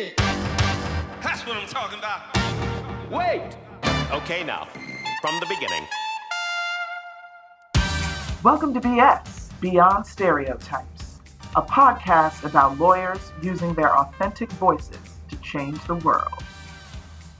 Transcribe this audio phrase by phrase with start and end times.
[0.00, 0.16] shit.
[0.16, 2.22] That's what I'm talking about.
[3.10, 3.56] Wait.
[4.12, 4.66] Okay, now,
[5.20, 5.86] from the beginning.
[8.42, 11.20] Welcome to BS, Beyond Stereotypes,
[11.54, 14.96] a podcast about lawyers using their authentic voices
[15.28, 16.42] to change the world.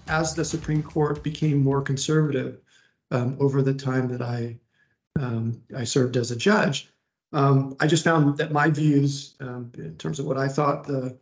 [0.08, 2.58] As the Supreme Court became more conservative
[3.10, 4.58] um, over the time that I
[5.18, 6.92] um, I served as a judge,
[7.32, 11.18] um, I just found that my views um, in terms of what I thought the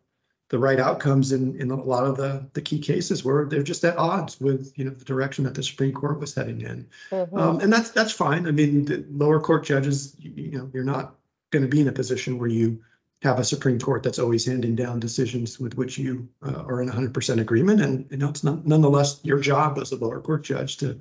[0.48, 3.84] the right outcomes in in a lot of the the key cases were they're just
[3.84, 6.86] at odds with you know the direction that the Supreme Court was heading in,
[7.34, 8.46] um, and that's that's fine.
[8.46, 11.14] I mean, the lower court judges, you, you know, you're not
[11.50, 12.82] going to be in a position where you
[13.22, 16.88] have a Supreme Court that's always handing down decisions with which you uh, are in
[16.88, 20.76] 100% agreement, and you know it's not nonetheless your job as a lower court judge
[20.78, 20.98] to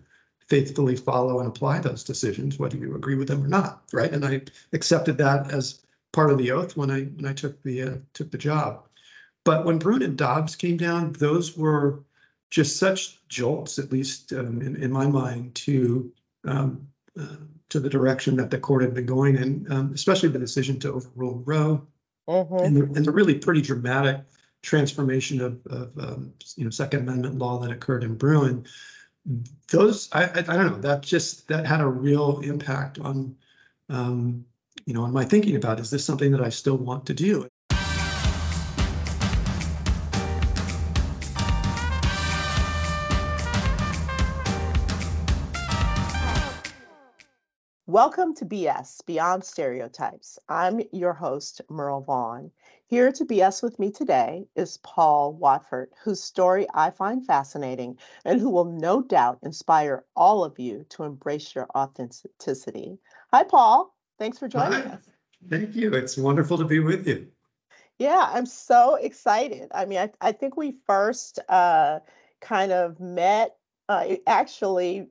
[0.47, 4.11] faithfully follow and apply those decisions, whether you agree with them or not, right?
[4.11, 4.41] And I
[4.73, 5.81] accepted that as
[6.13, 8.86] part of the oath when I when I took the uh, took the job.
[9.47, 12.03] But when Bruen and Dobbs came down, those were
[12.49, 16.11] just such jolts, at least um, in, in my mind, to
[16.43, 16.85] um,
[17.17, 17.37] uh,
[17.69, 20.91] to the direction that the court had been going, and um, especially the decision to
[20.91, 21.87] overrule Roe,
[22.65, 24.19] and, the, and the really pretty dramatic
[24.63, 28.65] transformation of, of um, you know Second Amendment law that occurred in Bruen.
[29.71, 33.33] Those I, I, I don't know that just that had a real impact on
[33.87, 34.43] um,
[34.85, 37.47] you know on my thinking about is this something that I still want to do?
[47.89, 50.37] Welcome to BS Beyond Stereotypes.
[50.49, 52.51] I'm your host, Merle Vaughn.
[52.85, 58.41] Here to BS with me today is Paul Watford, whose story I find fascinating and
[58.41, 62.99] who will no doubt inspire all of you to embrace your authenticity.
[63.31, 63.95] Hi, Paul.
[64.19, 64.95] Thanks for joining Hi.
[64.95, 65.09] us.
[65.49, 65.93] Thank you.
[65.93, 67.25] It's wonderful to be with you.
[67.99, 69.69] Yeah, I'm so excited.
[69.73, 71.99] I mean, I, I think we first uh,
[72.41, 73.55] kind of met
[73.87, 75.07] uh, actually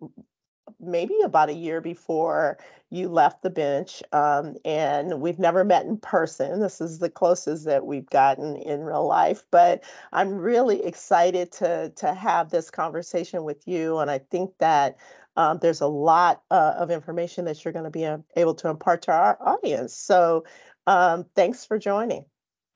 [0.80, 2.58] maybe about a year before
[2.90, 4.02] you left the bench.
[4.12, 6.60] Um, and we've never met in person.
[6.60, 9.44] This is the closest that we've gotten in real life.
[9.50, 13.98] But I'm really excited to to have this conversation with you.
[13.98, 14.96] And I think that
[15.36, 18.68] um, there's a lot uh, of information that you're going to be uh, able to
[18.68, 19.94] impart to our audience.
[19.94, 20.44] So
[20.86, 22.24] um, thanks for joining.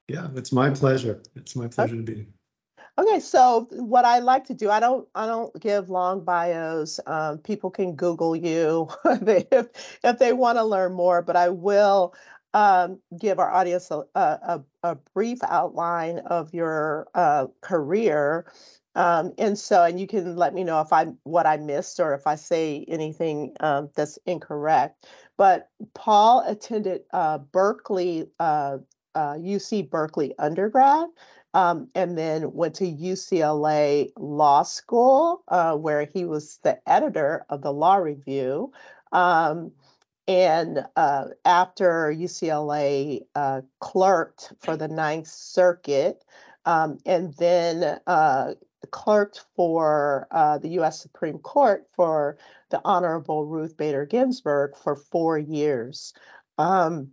[0.09, 1.23] Yeah, it's my pleasure.
[1.37, 2.27] It's my pleasure to be.
[2.99, 7.01] Okay, so what I like to do, I don't, I don't give long bios.
[7.07, 9.69] Um, people can Google you if
[10.05, 12.15] if they want to learn more, but I will
[12.53, 18.51] um, give our audience a, a, a brief outline of your uh, career.
[18.97, 22.13] Um, and so, and you can let me know if I what I missed or
[22.13, 25.07] if I say anything um, that's incorrect.
[25.37, 28.79] But Paul attended uh, Berkeley, uh,
[29.15, 31.09] uh, UC Berkeley undergrad
[31.55, 37.63] um, and then went to UCLA Law School, uh, where he was the editor of
[37.63, 38.73] the Law Review.
[39.13, 39.73] Um,
[40.29, 46.25] and uh, after UCLA uh, clerked for the Ninth Circuit,
[46.67, 48.55] um, and then uh,
[48.91, 52.39] clerked for uh, the US Supreme Court for
[52.71, 56.15] the Honorable Ruth Bader Ginsburg for four years.
[56.59, 57.11] Um,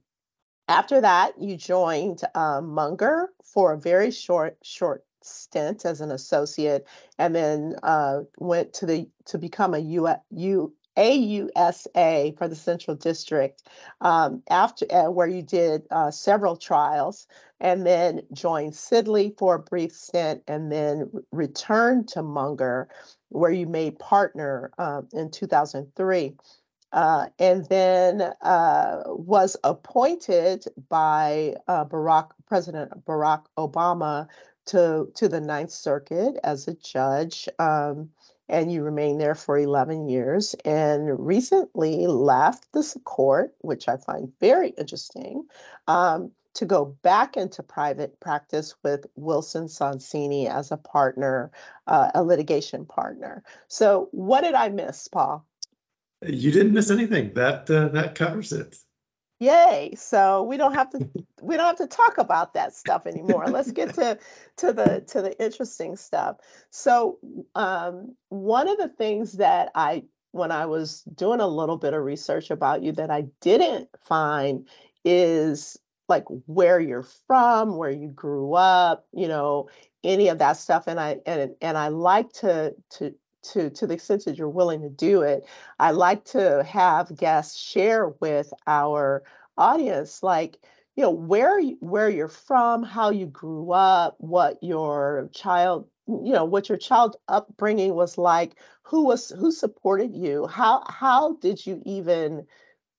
[0.67, 6.85] after that, you joined uh, Munger for a very short, short stint as an associate,
[7.17, 12.95] and then uh, went to the to become a U, U AUSA for the Central
[12.95, 13.63] District.
[14.01, 17.27] Um, after uh, where you did uh, several trials,
[17.59, 22.89] and then joined Sidley for a brief stint, and then returned to Munger,
[23.29, 26.35] where you made partner um, in 2003
[26.93, 34.27] uh, and then uh, was appointed by uh, Barack President Barack Obama
[34.67, 37.49] to to the Ninth Circuit as a judge.
[37.59, 38.09] Um,
[38.49, 44.31] and you remained there for 11 years and recently left this court, which I find
[44.39, 45.45] very interesting,
[45.87, 51.51] um, to go back into private practice with Wilson Sonsini as a partner,
[51.85, 53.43] uh, a litigation partner.
[53.67, 55.46] So, what did I miss, Paul?
[56.25, 57.33] You didn't miss anything.
[57.33, 58.77] That uh, that covers it.
[59.39, 59.93] Yay.
[59.95, 61.07] So we don't have to
[61.43, 63.45] we don't have to talk about that stuff anymore.
[63.49, 64.17] Let's get to
[64.57, 66.37] to the to the interesting stuff.
[66.71, 67.19] So
[67.53, 72.03] um one of the things that I when I was doing a little bit of
[72.03, 74.67] research about you that I didn't find
[75.05, 75.77] is
[76.09, 79.69] like where you're from, where you grew up, you know,
[80.03, 83.13] any of that stuff and I and and I like to to
[83.43, 85.45] to to the extent that you're willing to do it
[85.79, 89.23] i like to have guests share with our
[89.57, 90.59] audience like
[90.97, 96.43] you know, where where you're from, how you grew up, what your child, you know,
[96.43, 101.81] what your child upbringing was like, who was who supported you, how how did you
[101.85, 102.47] even,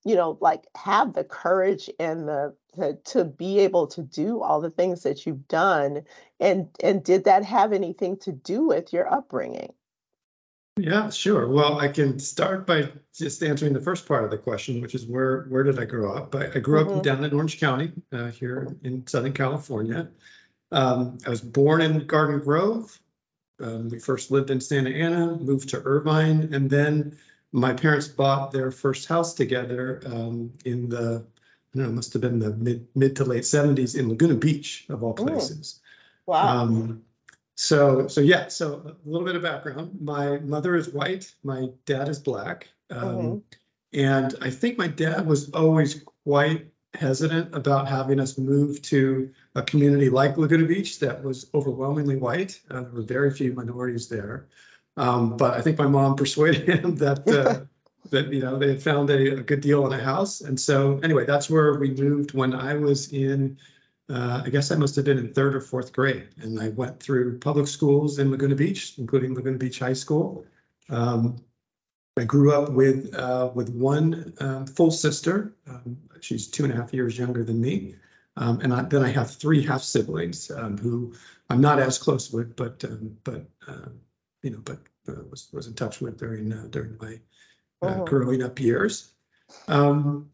[0.05, 4.61] you know, like have the courage and the, the to be able to do all
[4.61, 6.05] the things that you've done,
[6.39, 9.73] and and did that have anything to do with your upbringing?
[10.79, 11.49] Yeah, sure.
[11.49, 15.07] Well, I can start by just answering the first part of the question, which is
[15.07, 16.35] where where did I grow up?
[16.37, 16.97] I, I grew Mhm.
[16.99, 20.09] up down in Orange County, uh, here in Southern California.
[20.71, 23.01] Um, I was born in Garden Grove.
[23.61, 27.17] Um, we first lived in Santa Ana, moved to Irvine, and then
[27.53, 31.25] my parents bought their first house together um, in the
[31.75, 34.35] I don't know, it must have been the mid mid to late seventies in Laguna
[34.37, 35.27] Beach, of all Mm.
[35.27, 35.81] places.
[36.27, 36.63] Wow.
[36.63, 37.05] Um,
[37.61, 40.01] so, so yeah, so a little bit of background.
[40.01, 42.69] My mother is white, my dad is black.
[42.91, 43.43] Um, Mhm.
[43.95, 49.63] and I think my dad was always quite hesitant about having us move to a
[49.63, 52.61] community like Laguna Beach that was overwhelmingly white.
[52.71, 54.47] Uh, there were very few minorities there.
[54.97, 57.65] Um, but I think my mom persuaded him that, uh,
[58.11, 60.43] that, you know, they had found a, a good deal on a house.
[60.43, 63.59] And so anyway, that's where we moved when I was in
[64.11, 67.01] uh, I guess I must have been in third or fourth grade, and I went
[67.01, 70.47] through public schools in Laguna Beach, including Laguna Beach High School.
[70.91, 71.37] Um,
[72.17, 75.55] I grew up with uh, with one um, full sister.
[75.69, 77.95] Um, she's two and a half years younger than me,
[78.37, 81.15] um, and I, then I have three half siblings um, who
[81.51, 83.89] I'm not as close with, but um, but uh,
[84.43, 84.79] you know, but
[85.09, 87.21] uh, was was in touch with during uh, during my
[87.83, 88.07] uh, Mhm.
[88.07, 89.15] growing up years.
[89.69, 90.31] Um,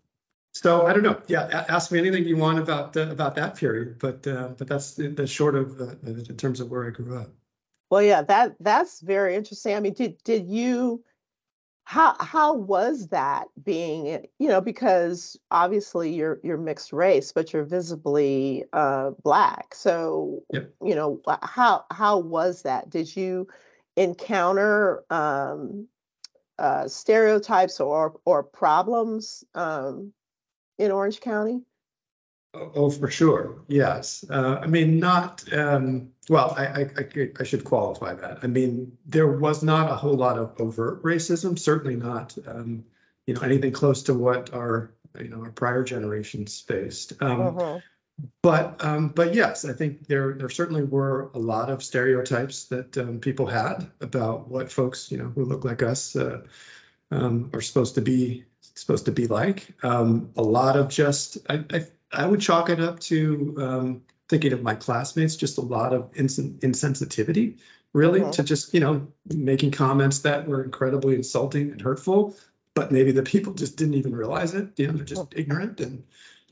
[0.55, 1.21] so I don't know.
[1.27, 4.95] Yeah, ask me anything you want about uh, about that period, but uh, but that's
[4.95, 7.31] the, the short of uh, in terms of where I grew up.
[7.91, 9.75] Well, yeah, that that's very interesting.
[9.75, 11.05] I mean, did did you
[11.85, 17.65] how how was that being, you know, because obviously you're you're mixed race, but you're
[17.65, 19.75] visibly uh black.
[19.75, 20.73] So, Yep.
[20.85, 22.91] you know, how how was that?
[22.91, 23.49] Did you
[23.97, 25.89] encounter um
[26.59, 30.13] uh stereotypes or or problems um
[30.79, 31.63] in Orange County?
[32.55, 33.65] Oh, oh, for sure.
[33.69, 34.25] Yes.
[34.31, 38.39] Uh, I mean, not, um, well, I, I, I I should qualify that.
[38.43, 42.85] I mean, there was not a whole lot of overt racism, certainly not, um,
[43.27, 47.15] you know, anything close to what our, you know, our prior generations faced.
[47.21, 47.83] Um, Mhm.
[48.43, 52.97] But, um, but yes, I think there, there certainly were a lot of stereotypes that,
[52.97, 56.43] um, people had about what folks, you know, who look like us, uh,
[57.11, 58.45] um, are supposed to be,
[58.75, 59.69] supposed to be like.
[59.83, 64.53] Um, a lot of just, I, I, I would chalk it up to, um, thinking
[64.53, 67.59] of my classmates, just a lot of insen- insensitivity,
[67.93, 68.33] really, Mhm.
[68.33, 72.35] to just, you know, making comments that were incredibly insulting and hurtful.
[72.75, 76.03] But maybe the people just didn't even realize it, you know, they're just ignorant and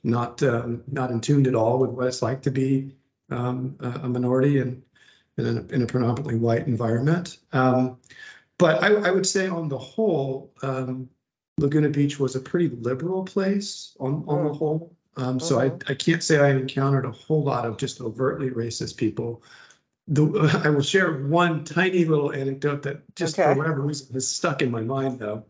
[0.05, 2.95] not um, not in tune at all with what it's like to be
[3.31, 4.83] um, a minority and
[5.39, 7.39] in, in, a, in a predominantly white environment.
[7.53, 7.99] Um,
[8.59, 11.09] but I, I would say on the whole, um,
[11.63, 14.59] Laguna Beach was a pretty liberal place on on the Mm.
[14.59, 14.97] whole.
[15.17, 18.97] Um, so I, I can't say I encountered a whole lot of just overtly racist
[18.97, 19.43] people.
[20.09, 20.25] The,
[20.65, 23.53] I will share one tiny little anecdote that just Okay.
[23.53, 25.45] for whatever reason has stuck in my mind though.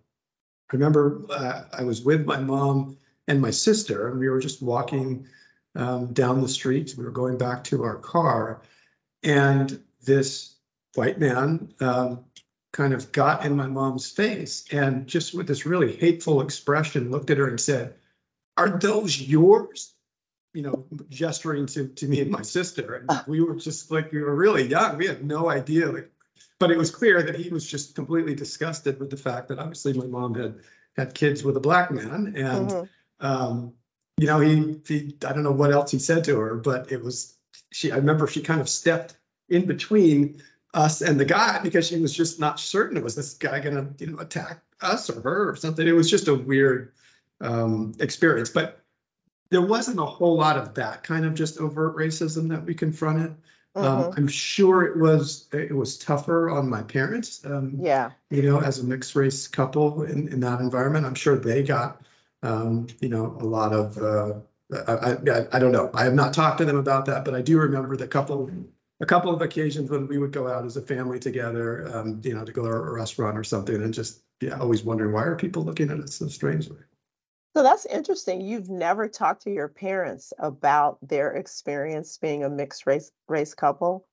[0.70, 2.96] I remember uh, I was with my mom
[3.28, 5.26] and my sister, and we were just walking
[5.76, 6.94] um, down the street.
[6.98, 8.62] We were going back to our car,
[9.22, 10.56] and this
[10.94, 12.24] white man um,
[12.72, 17.30] kind of got in my mom's face and just with this really hateful expression looked
[17.30, 17.94] at her and said,
[18.56, 19.94] Are those yours?
[20.54, 22.94] You know, gesturing to, to me and my sister.
[22.96, 24.98] And we were just like, we were really young.
[24.98, 25.90] We had no idea.
[25.90, 26.10] Like,
[26.58, 29.94] but it was clear that he was just completely disgusted with the fact that obviously
[29.94, 30.60] my mom had
[30.96, 32.34] had kids with a black man.
[32.36, 32.88] And Mhm.
[33.20, 33.72] um,
[34.18, 37.02] you know, he, he, I don't know what else he said to her, but it
[37.02, 37.38] was,
[37.70, 39.16] she, I remember she kind of stepped
[39.48, 40.42] in between
[40.74, 42.96] us and the guy because she was just not certain.
[42.96, 45.86] It was this guy gonna, you know, attack us or her or something?
[45.86, 46.92] It was just a weird
[47.40, 48.80] um, experience, but
[49.50, 53.36] there wasn't a whole lot of that kind of just overt racism that we confronted.
[53.74, 54.16] Um, Mhm.
[54.16, 57.44] I'm sure it was, it was tougher on my parents.
[57.44, 58.10] Um, Yeah.
[58.30, 62.00] you know, as a mixed race couple in, in that environment, I'm sure they got,
[62.42, 64.40] um, you know, a lot of, uh,
[64.88, 65.90] I, I, I don't know.
[65.92, 68.50] I have not talked to them about that, but I do remember the couple,
[69.02, 72.34] a couple of occasions when we would go out as a family together, um, you
[72.34, 75.34] know, to go to a restaurant or something and just, yeah, always wondering, why are
[75.34, 76.78] people looking at us so strangely?
[77.56, 78.40] So that's interesting.
[78.40, 84.06] You've never talked to your parents about their experience being a mixed race race couple.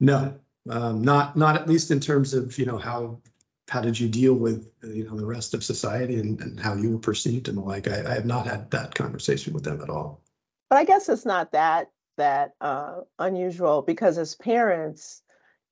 [0.00, 0.34] No,
[0.68, 3.20] um, not, not at least in terms of, you know, how,
[3.68, 6.74] how did you deal with, uh, you know, the rest of society and, and how
[6.74, 7.86] you were perceived and the like.
[7.86, 10.20] I, I have not had that conversation with them at all.
[10.68, 15.22] But I guess it's not that that uh, unusual because as parents,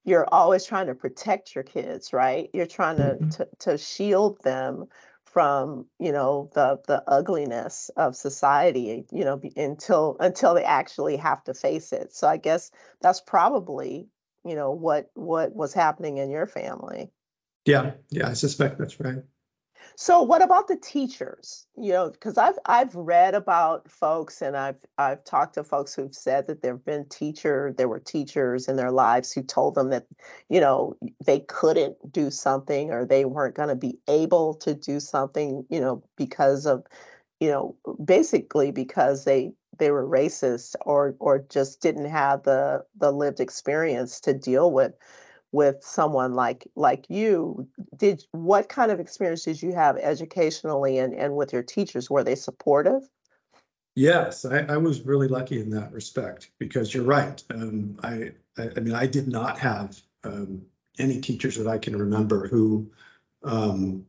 [0.04, 2.50] you're always trying to protect your kids, right?
[2.54, 3.30] You're trying to Mhm.
[3.30, 4.86] to, to shield them
[5.24, 11.42] from, you know, the the ugliness of society, you know, until until they actually have
[11.44, 12.12] to face it.
[12.14, 12.70] So I guess
[13.00, 14.08] that's probably,
[14.44, 17.10] you know, what what was happening in your family.
[17.66, 19.22] Yeah, yeah, I suspect that's right.
[19.96, 21.66] So what about the teachers?
[21.76, 26.14] You know, because I've I've read about folks and I've I've talked to folks who've
[26.14, 30.06] said that there've been teacher, there were teachers in their lives who told them that,
[30.48, 34.98] you know, they couldn't do something or they weren't going to be able to do
[34.98, 36.84] something, you know, because of,
[37.38, 43.12] you know, basically because they they were racist or or just didn't have the the
[43.12, 44.92] lived experience to deal with
[45.54, 51.14] with someone like like you did what kind of experience did you have educationally and
[51.14, 53.08] and with your teachers were they supportive
[53.96, 57.40] Yes, I, I was really lucky in that respect because you're right.
[57.50, 60.62] Um, I, I, I mean, I did not have um,
[60.99, 62.90] any teachers that I can remember who,
[63.44, 64.04] um,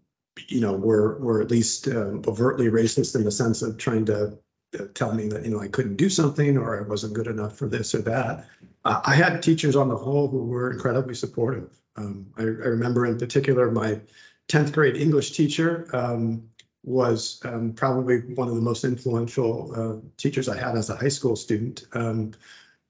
[0.48, 4.36] you know, were were at least uh, overtly racist in the sense of trying to
[4.80, 7.56] uh, tell me that you know I couldn't do something or I wasn't good enough
[7.56, 8.48] for this or that.
[8.86, 11.78] Uh, I had teachers on the whole who were incredibly supportive.
[11.98, 14.00] Um, I, I remember in particular my
[14.48, 15.88] 10th grade English teacher.
[15.94, 16.50] Um,
[16.86, 21.10] was um, probably one of the most influential uh, teachers I had as a high
[21.10, 21.86] school student.
[21.94, 22.34] Um,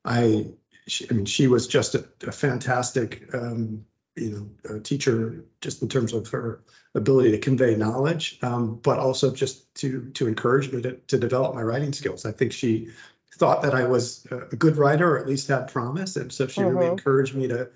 [0.04, 0.48] I,
[0.88, 3.86] she, I mean, she was just a, a fantastic, um,
[4.18, 6.62] you know, teacher, just in terms of her
[6.94, 11.56] ability to convey knowledge, um, but also just to to encourage me to to develop
[11.56, 12.26] my writing skills.
[12.26, 12.90] I think she
[13.38, 16.64] thought that I was a good writer, or at least had promise, and so she
[16.64, 16.92] really Mhm.
[16.92, 17.70] encouraged me to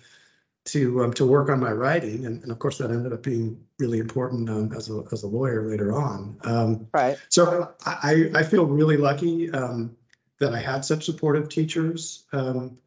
[0.65, 3.59] to um, to work on my writing, and, and of course that ended up being
[3.79, 6.37] really important um, as a as a lawyer later on.
[6.43, 9.95] Um, right so I I feel really lucky um,
[10.39, 12.25] that I had such supportive teachers.
[12.31, 12.77] Um,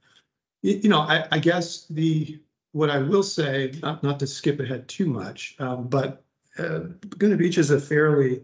[0.62, 2.40] you, you know, I, I guess the
[2.72, 6.24] what I will say, not not to skip ahead too much, um, but
[6.58, 8.42] uh, Laguna Beach is a fairly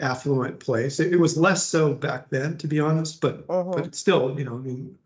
[0.00, 1.00] affluent place.
[1.00, 3.72] It, it was less so back then, to be honest, but Mhm.
[3.76, 4.98] but it's still, you know, I mean,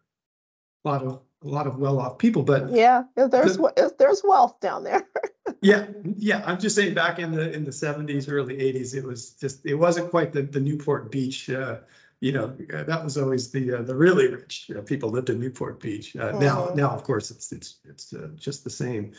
[0.84, 4.82] a lot of a lot of well-off people, but yeah there's The- there's wealth down
[4.82, 5.06] there
[5.62, 9.30] yeah, yeah, I'm just saying back in the in the seventies, early eighties, it was
[9.30, 11.48] just it wasn't quite the the Newport Beach.
[11.50, 11.78] Uh,
[12.20, 15.38] you know, uh, that was always the uh, the really rich uh, people lived in
[15.40, 16.16] Newport Beach.
[16.16, 16.74] Uh, Now, Mhm.
[16.76, 19.12] now of course it's it's it's uh, just the same.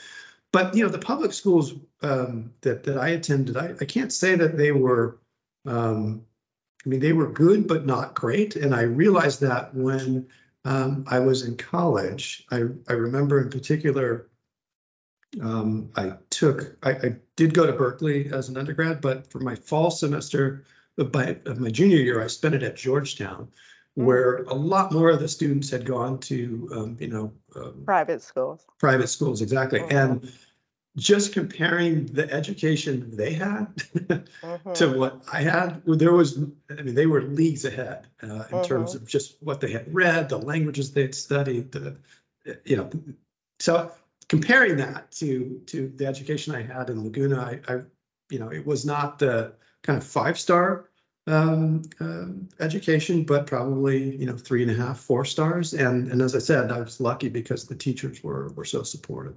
[0.51, 4.35] But you know, the public schools um, that that I attended, I, I can't say
[4.35, 5.19] that they were.
[5.65, 6.23] Um,
[6.85, 8.55] I mean, they were good, but not great.
[8.55, 10.27] And I realized that when
[10.65, 12.45] um, I was in college.
[12.51, 14.29] I I remember in particular
[15.41, 19.55] um, I took, I, I did go to Berkeley as an undergrad, but for my
[19.55, 20.63] fall semester
[20.97, 23.47] of my, of my junior year, I spent it at Georgetown,
[23.93, 28.21] where a lot more of the students had gone to, um, you know, um, private
[28.21, 29.81] schools private schools, exactly.
[29.81, 29.91] Mhm.
[29.91, 30.31] And
[30.99, 33.67] just comparing the education they had
[34.73, 36.39] to what I had, there was,
[36.69, 39.01] I mean, they were leagues ahead uh, in terms Mhm.
[39.01, 41.97] of just what they had read, the languages they'd studied, the,
[42.65, 42.89] you know,
[43.59, 43.91] so
[44.29, 47.37] comparing that to to the education I had in Laguna,
[47.67, 47.81] I, I
[48.29, 49.53] you know, it was not the
[49.83, 50.89] kind of five star
[51.27, 55.73] um, um, education, but probably you know three and a half, four stars.
[55.73, 59.35] And and as I said, I was lucky because the teachers were were so supportive.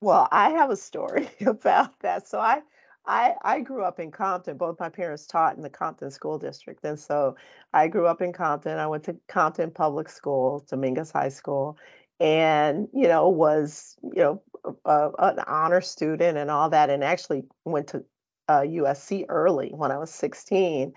[0.00, 2.26] Well, I have a story about that.
[2.28, 2.62] So I
[3.06, 4.56] I I grew up in Compton.
[4.56, 6.84] Both my parents taught in the Compton School District.
[6.84, 7.36] And so
[7.72, 8.78] I grew up in Compton.
[8.78, 11.78] I went to Compton Public School, Dominguez High School,
[12.20, 14.42] and you know, was, you know,
[14.84, 18.04] a, an honor student and all that, and actually went to
[18.48, 20.92] uh, USC early when I was 16.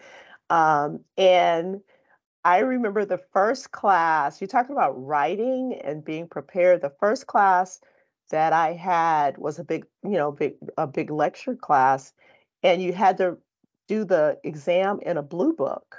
[0.50, 1.82] Um, and
[2.46, 6.82] I remember the first class, you're talking about writing and being prepared.
[6.82, 7.80] The first class
[8.30, 12.14] that I had was a big, you know, big a big lecture class,
[12.64, 13.38] and you had to
[13.88, 15.98] do the exam in a blue book.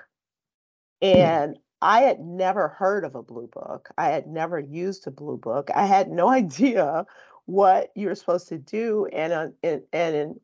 [1.02, 3.90] And I had never heard of a blue book.
[3.96, 5.70] I had never used a blue book.
[5.74, 7.06] I had no idea
[7.46, 9.06] what you were supposed to do.
[9.12, 10.40] And uh, and and in,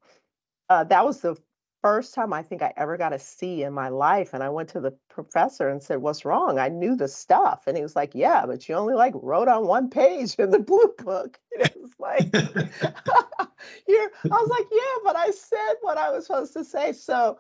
[0.69, 1.37] uh, that was the
[1.83, 4.35] first time I think I ever got a C in my life.
[4.35, 6.59] And I went to the professor and said, "What's wrong?
[6.59, 9.67] I knew the stuff." And he was like, "Yeah, but you only like wrote on
[9.67, 12.25] one page in the blue book." And it was like,
[13.89, 17.39] you're, I was like, "Yeah, but I said what I was supposed to say." So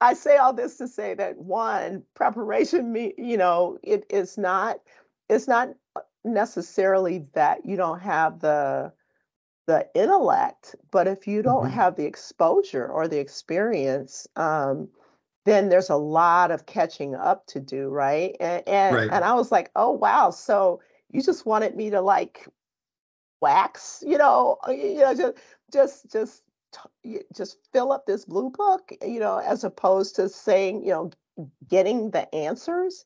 [0.00, 4.78] I say all this to say that one preparation, me, you know, it is not,
[5.28, 5.70] it's not
[6.24, 8.92] necessarily that you don't have the
[9.68, 11.72] the intellect, but if you don't Mhm.
[11.72, 14.88] have the exposure or the experience, um,
[15.46, 18.36] then there's a lot of catching up to do, right?
[18.40, 19.10] And and, Right.
[19.10, 20.80] and I was like, oh wow, so
[21.12, 22.48] you just wanted me to like
[23.40, 25.36] wax, you know, uh, you know, just
[25.72, 26.42] just just
[27.36, 31.10] just fill up this blue book, you know, as opposed to saying, you know,
[31.68, 33.04] getting the answers.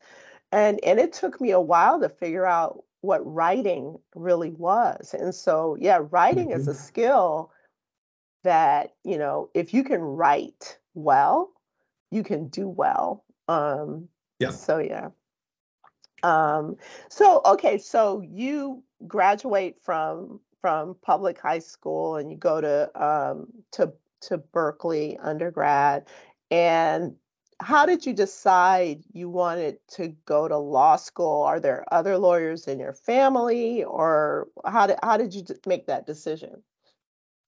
[0.52, 5.14] And and it took me a while to figure out what writing really was.
[5.14, 7.52] And so, yeah, writing is a skill
[8.44, 11.52] that, you know, if you can write well,
[12.10, 13.24] you can do well.
[13.48, 14.50] Um, Yeah.
[14.50, 15.10] So yeah.
[16.22, 16.76] Um,
[17.10, 23.46] so okay, so you graduate from from public high school and you go to um
[23.72, 23.92] to
[24.22, 26.06] to Berkeley undergrad.
[26.50, 27.16] And
[27.60, 31.42] how did you decide you wanted to go to law school?
[31.42, 36.06] Are there other lawyers in your family or how did how did you make that
[36.06, 36.62] decision?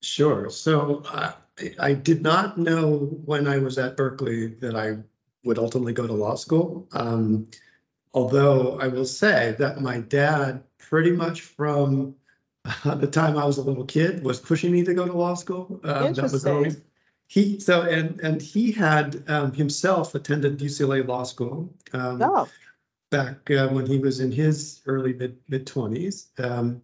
[0.03, 0.51] Sure.
[0.51, 1.33] So uh,
[1.79, 4.99] I, did not know when I was at Berkeley that I
[5.45, 6.87] would ultimately go to law school.
[6.93, 7.49] Um,
[8.13, 12.15] although I will say that my dad, pretty much from
[12.85, 15.35] uh, the time I was a little kid, was pushing me to go to law
[15.35, 15.81] school.
[15.85, 16.81] Um, that was always.
[17.27, 17.61] He.
[17.61, 21.73] So and and he had um, himself attended UCLA Law School.
[21.93, 22.49] Um, Oh,
[23.11, 26.29] back uh, when he was in his early mid mid twenties.
[26.39, 26.83] Um,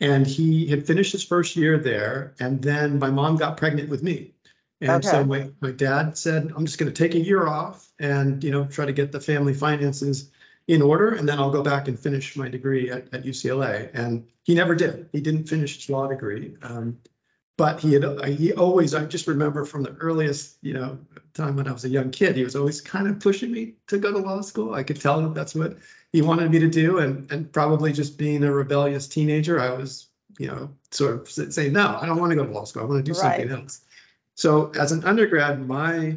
[0.00, 4.02] and he had finished his first year there, and then my mom got pregnant with
[4.02, 4.32] me.
[4.80, 8.42] And so my, my dad said, I'm just going to take a year off and,
[8.42, 10.32] you know, try to get the family finances
[10.66, 13.90] in order, and then I'll go back and finish my degree at, at UCLA.
[13.94, 15.08] And he never did.
[15.12, 16.56] He didn't finish his law degree.
[16.62, 16.98] Um,
[17.56, 20.98] but he had, he always, I just remember from the earliest, you know,
[21.34, 23.98] time when I was a young kid, he was always kind of pushing me to
[23.98, 24.74] go to law school.
[24.74, 25.76] I could tell him that's what
[26.12, 26.98] he wanted me to do.
[26.98, 31.72] And, and probably just being a rebellious teenager, I was, you know, sort of saying,
[31.72, 32.82] no, I don't want to go to law school.
[32.82, 33.82] I want to do something else.
[34.34, 36.16] So as an undergrad, my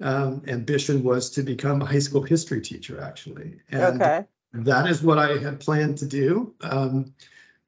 [0.00, 3.58] um, ambition was to become a high school history teacher, actually.
[3.70, 4.24] And okay.
[4.52, 6.54] that is what I had planned to do.
[6.60, 7.12] Um,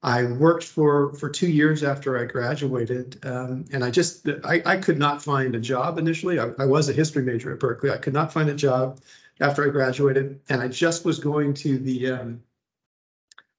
[0.03, 4.77] I worked for for two years after I graduated, um, and I just I, I
[4.77, 6.39] could not find a job initially.
[6.39, 7.91] I, I was a history major at Berkeley.
[7.91, 9.01] I could not find a job
[9.41, 12.43] after I graduated, and I just was going to the um,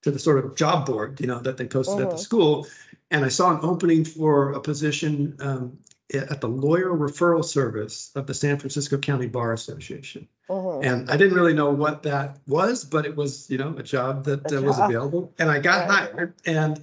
[0.02, 2.20] to the sort of job board, you know, that they posted at the Mhm.
[2.20, 2.68] school,
[3.12, 5.78] and I saw an opening for a position um,
[6.14, 10.28] at the lawyer referral service of the San Francisco County Bar Association.
[10.50, 10.84] mhm.
[10.84, 14.24] And I didn't really know what that was, but it was, you know, a job
[14.26, 15.34] that A uh, was available.
[15.40, 16.12] And I got Right.
[16.12, 16.34] hired.
[16.46, 16.82] And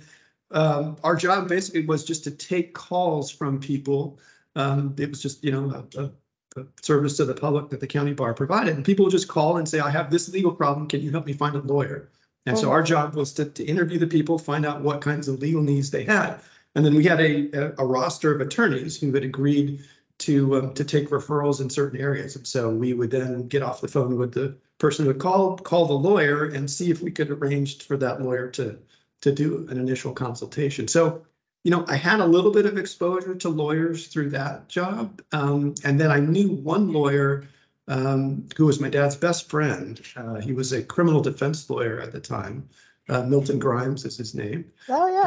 [0.53, 4.19] um, our job basically was just to take calls from people.
[4.55, 6.11] Um, it was just, you know, a, a,
[6.81, 8.77] service to the public that the county bar provided.
[8.77, 10.89] And people would just call and say, I have this legal problem.
[10.89, 12.09] Can you help me find a lawyer?
[12.47, 12.87] And so our Mhm.
[12.87, 16.05] job was to, to interview the people, find out what kinds of legal needs they
[16.05, 16.41] had.
[16.77, 19.83] And then we had a, a, roster of attorneys who had agreed
[20.19, 22.37] to, um, to take referrals in certain areas.
[22.37, 25.57] And so we would then get off the phone with the person who would call,
[25.57, 28.79] call the lawyer and see if we could arrange for that lawyer to,
[29.23, 30.87] to do an initial consultation.
[30.87, 31.25] So,
[31.65, 35.23] you know, I had a little bit of exposure to lawyers through that job.
[35.33, 37.49] Um, and then I knew one lawyer
[37.89, 39.99] um, who was my dad's best friend.
[40.15, 42.69] Uh, he was a criminal defense lawyer at the time.
[43.09, 44.71] Uh, Milton Grimes is his name.
[44.91, 45.23] Oh, yeah.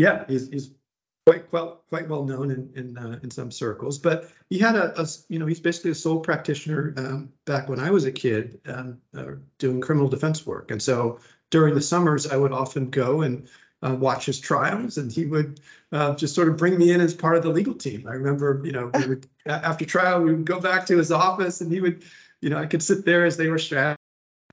[0.00, 0.70] Yeah, he's, he's
[1.26, 4.98] quite well, quite well known in, in, uh, in some circles, but he had a,
[4.98, 8.62] a you know, he's basically a sole practitioner, um, back when I was a kid,
[8.64, 10.70] um, uh, doing criminal defense work.
[10.70, 13.46] And so during the summers, I would often go and,
[13.82, 15.60] uh, watch his trials and he would,
[15.92, 18.06] uh, just sort of bring me in as part of the legal team.
[18.08, 21.70] I remember, you know, would, after trial, we would go back to his office and
[21.70, 22.04] he would,
[22.40, 23.99] you know, I could sit there as they were strapped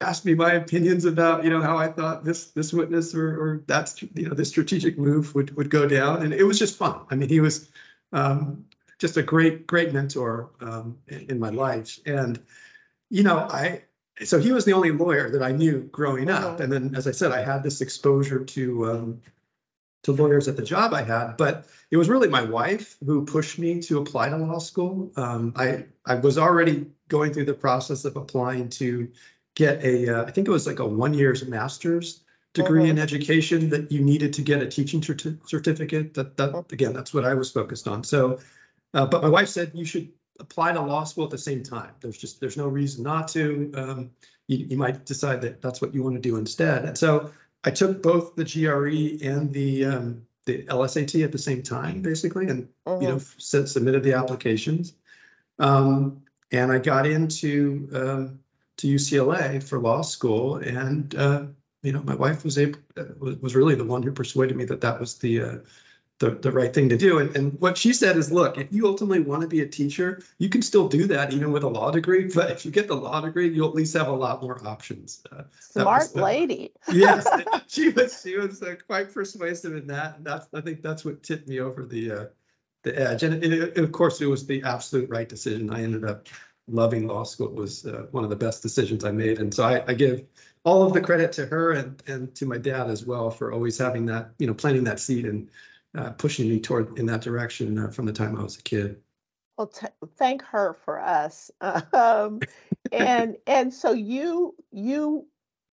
[0.02, 3.64] asked me my opinions about, you know, how I thought this, this witness or, or
[3.68, 6.24] that's, you know, this strategic move would, would go down.
[6.24, 7.02] And it was just fun.
[7.10, 7.70] I mean, he was,
[8.14, 8.66] um,
[9.00, 12.00] just a great, great mentor, um, in, in my life.
[12.06, 12.40] And,
[13.10, 13.82] you know, I,
[14.24, 16.60] so he was the only lawyer that I knew growing up.
[16.60, 19.22] And then, as I said, I had this exposure to, um,
[20.04, 23.60] to lawyers at the job I had, but it was really my wife who pushed
[23.60, 25.12] me to apply to law school.
[25.16, 29.08] Um, I, I was already going through the process of applying to
[29.58, 32.22] get a, uh, I think it was like a one year's master's
[32.54, 36.13] degree in education that you needed to get a teaching certi- certificate.
[36.13, 38.04] That, that, again, that's what I was focused on.
[38.04, 38.39] So,
[38.93, 41.89] uh, but my wife said you should apply to law school at the same time.
[42.02, 43.72] There's just, there's no reason not to.
[43.76, 44.12] Um,
[44.48, 46.86] you, you might decide that that's what you want to do instead.
[46.86, 47.32] And so
[47.63, 52.48] I took both the GRE and the, um, the LSAT at the same time, basically,
[52.48, 53.67] and you know, Mhm.
[53.67, 54.93] submitted the applications.
[55.58, 58.39] Um, and I got into, um,
[58.78, 61.46] to UCLA for law school and, uh,
[61.84, 64.66] you know, my wife was able, uh, was, was really the one who persuaded me
[64.66, 65.56] that that was the, uh,
[66.20, 67.20] the, the right thing to do.
[67.20, 70.22] And, and what she said is, look, if you ultimately want to be a teacher,
[70.40, 72.30] you can still do that even with a law degree.
[72.36, 75.24] But if you get the law degree, you'll at least have a lot more options.
[75.32, 76.72] Uh, Smart the- lady.
[76.92, 77.28] yes,
[77.68, 80.18] she was she was uh, quite persuasive in that.
[80.18, 82.26] And that's I think that's what tipped me over the uh,
[82.84, 83.24] the edge.
[83.24, 85.70] And it, it- of course, it was the absolute right decision.
[85.70, 86.28] I ended up
[86.67, 87.49] loving law school.
[87.49, 89.39] Was uh, one of the best decisions I made.
[89.39, 90.23] And so I, I give
[90.63, 93.77] all of the credit to her and and to my dad as well for always
[93.77, 95.49] having that you know planting that seed and
[95.97, 99.01] uh, pushing me toward in that direction uh, from the time I was a kid.
[99.58, 101.49] Well, t- thank her for us.
[101.93, 102.41] Um,
[102.91, 105.25] and and so you you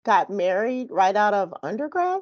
[0.06, 2.22] got married right out of undergrad.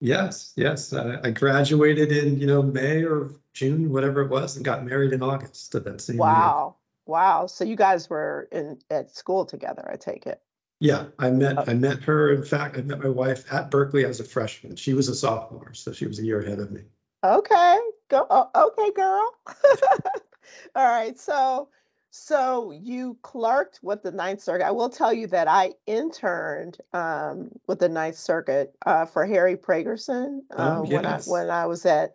[0.00, 0.92] Yes, yes.
[0.92, 5.12] I, I graduated in you know May or June, whatever it was, and got married
[5.12, 6.24] in August of that same year.
[6.24, 6.76] Wow,
[7.06, 7.46] wow.
[7.46, 9.88] So you guys were in at school together.
[9.90, 10.40] I take it.
[10.80, 11.32] Yeah, I Oh.
[11.32, 14.74] met, I met her, in fact, I met my wife at Berkeley as a freshman.
[14.74, 16.82] She was a sophomore, so she was a year ahead of me.
[17.24, 18.26] Okay, go.
[18.28, 19.30] oh, okay, girl.
[20.74, 21.18] All right.
[21.18, 21.68] So
[22.10, 24.66] so you clerked with the Ninth Circuit.
[24.66, 29.56] I will tell you that I interned um, with the Ninth Circuit uh, for Harry
[29.56, 32.12] Pregerson uh, Oh, when I when I was at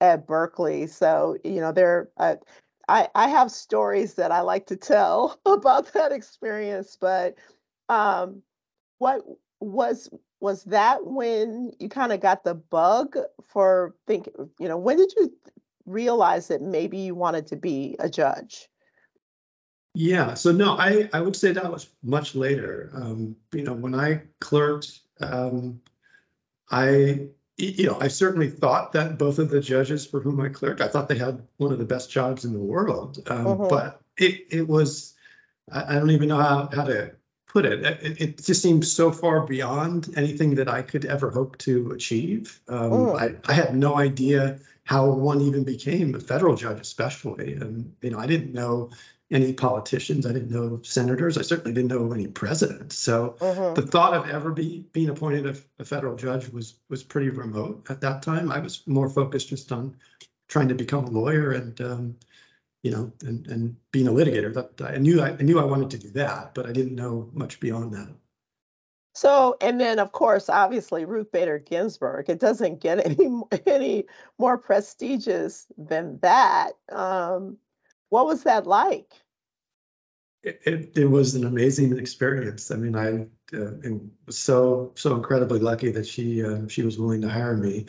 [0.00, 0.86] at Berkeley.
[0.86, 2.08] So you know there.
[2.16, 2.36] Uh,
[2.88, 7.34] I, I have stories that I like to tell about that experience, but
[7.88, 8.42] um,
[8.98, 9.22] what
[9.60, 14.34] was was that when you kind of got the bug for thinking?
[14.60, 15.32] you know when did you
[15.86, 18.68] realize that maybe you wanted to be a judge
[19.94, 22.90] Yeah, so no, I, I would say that was much later.
[22.92, 25.80] Um, you know, when I clerked, um,
[26.70, 30.80] I, you know, I certainly thought that both of the judges for whom I clerked,
[30.80, 33.22] I thought they had one of the best jobs in the world.
[33.28, 33.68] Um, Mhm.
[33.68, 35.14] but it, it was,
[35.72, 37.12] I, I don't even know how, how to
[37.46, 37.84] put it.
[37.84, 42.60] It, it just seemed so far beyond anything that I could ever hope to achieve.
[42.68, 43.18] Um, Mm.
[43.46, 47.54] I, I had no idea how one even became a federal judge, especially.
[47.54, 48.90] And, you know, I didn't know
[49.30, 50.26] any politicians.
[50.26, 51.36] I didn't know senators.
[51.38, 52.96] I certainly didn't know any presidents.
[52.98, 53.74] So Mhm.
[53.74, 57.86] the thought of ever be, being appointed a, a federal judge was, was pretty remote
[57.90, 58.52] at that time.
[58.52, 59.96] I was more focused just on
[60.48, 62.16] trying to become a lawyer and, um,
[62.82, 64.52] you know, and, and being a litigator.
[64.54, 67.30] That I knew, I, I knew I wanted to do that, but I didn't know
[67.32, 68.14] much beyond that.
[69.14, 74.04] so and then of course obviously ruth bader ginsburg it doesn't get any any
[74.38, 77.56] more prestigious than that um
[78.16, 79.12] what was that like
[80.42, 82.70] It, it, it was an amazing experience.
[82.70, 87.20] I mean, I uh, am so, so incredibly lucky that she, uh, she was willing
[87.20, 87.84] to hire me.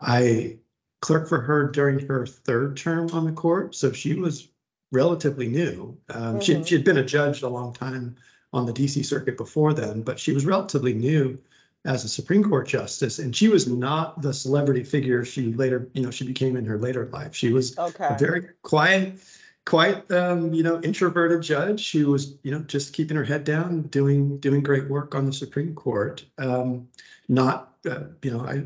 [0.00, 0.58] I
[1.00, 4.48] clerked for her during her third term on the court, so she was
[4.90, 5.96] relatively new.
[6.08, 6.66] Um, she, Mhm.
[6.66, 8.16] she had been a judge a long time
[8.52, 11.38] on the DC circuit before then, but she was relatively new
[11.84, 16.02] as a Supreme Court justice, and she was not the celebrity figure she later, you
[16.02, 17.34] know, she became in her later life.
[17.34, 19.20] She was okay a very quiet,
[19.68, 23.82] quite um, you know, introverted judge who was, you know, just keeping her head down,
[23.88, 26.24] doing doing great work on the Supreme Court.
[26.38, 26.88] Um,
[27.28, 28.64] not, uh, you know, I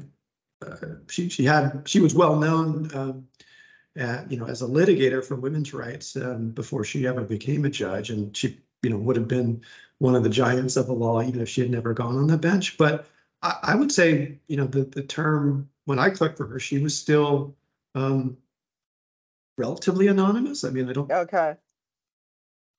[0.65, 0.77] uh,
[1.11, 3.27] she she had she was well known, um,
[4.01, 7.71] uh, you know, as a litigator for women's rights um, before she ever became a
[7.71, 9.61] judge, and she, you know, would have been
[9.99, 12.39] one of the giants of the law even if she had never gone on the
[12.39, 12.79] bench.
[12.79, 13.09] But
[13.43, 16.79] I, I would say, you know, the the term when I clerked for her, she
[16.79, 17.57] was still.
[17.97, 18.37] Um,
[19.59, 20.65] relatively anonymous.
[20.65, 21.57] I mean, I don't, I, okay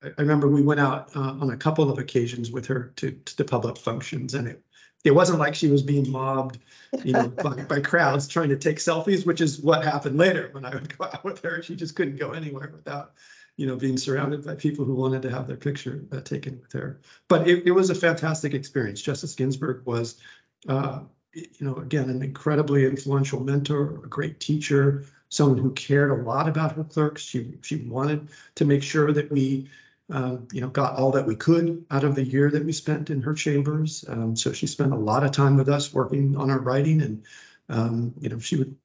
[0.03, 3.37] I remember we went out uh, on a couple of occasions with her to, to
[3.37, 4.63] the public functions and it,
[5.03, 6.59] it wasn't like she was being mobbed,
[7.03, 10.65] you know, by, by crowds trying to take selfies, which is what happened later when
[10.65, 11.61] I would go out with her.
[11.61, 13.13] She just couldn't go anywhere without,
[13.57, 16.71] you know, being surrounded by people who wanted to have their picture uh, taken with
[16.73, 17.01] her.
[17.27, 19.01] But it, it was a fantastic experience.
[19.01, 20.21] Justice Ginsburg was,
[20.69, 21.01] uh,
[21.33, 26.47] you know, again, an incredibly influential mentor, a great teacher, someone who cared a lot
[26.47, 27.21] about her clerks.
[27.21, 29.69] She she wanted to make sure that we,
[30.09, 33.09] um, you know, got all that we could out of the year that we spent
[33.09, 34.05] in her chambers.
[34.07, 37.23] Um, so she spent a lot of time with us working on our writing, and
[37.69, 38.75] um, you know, she would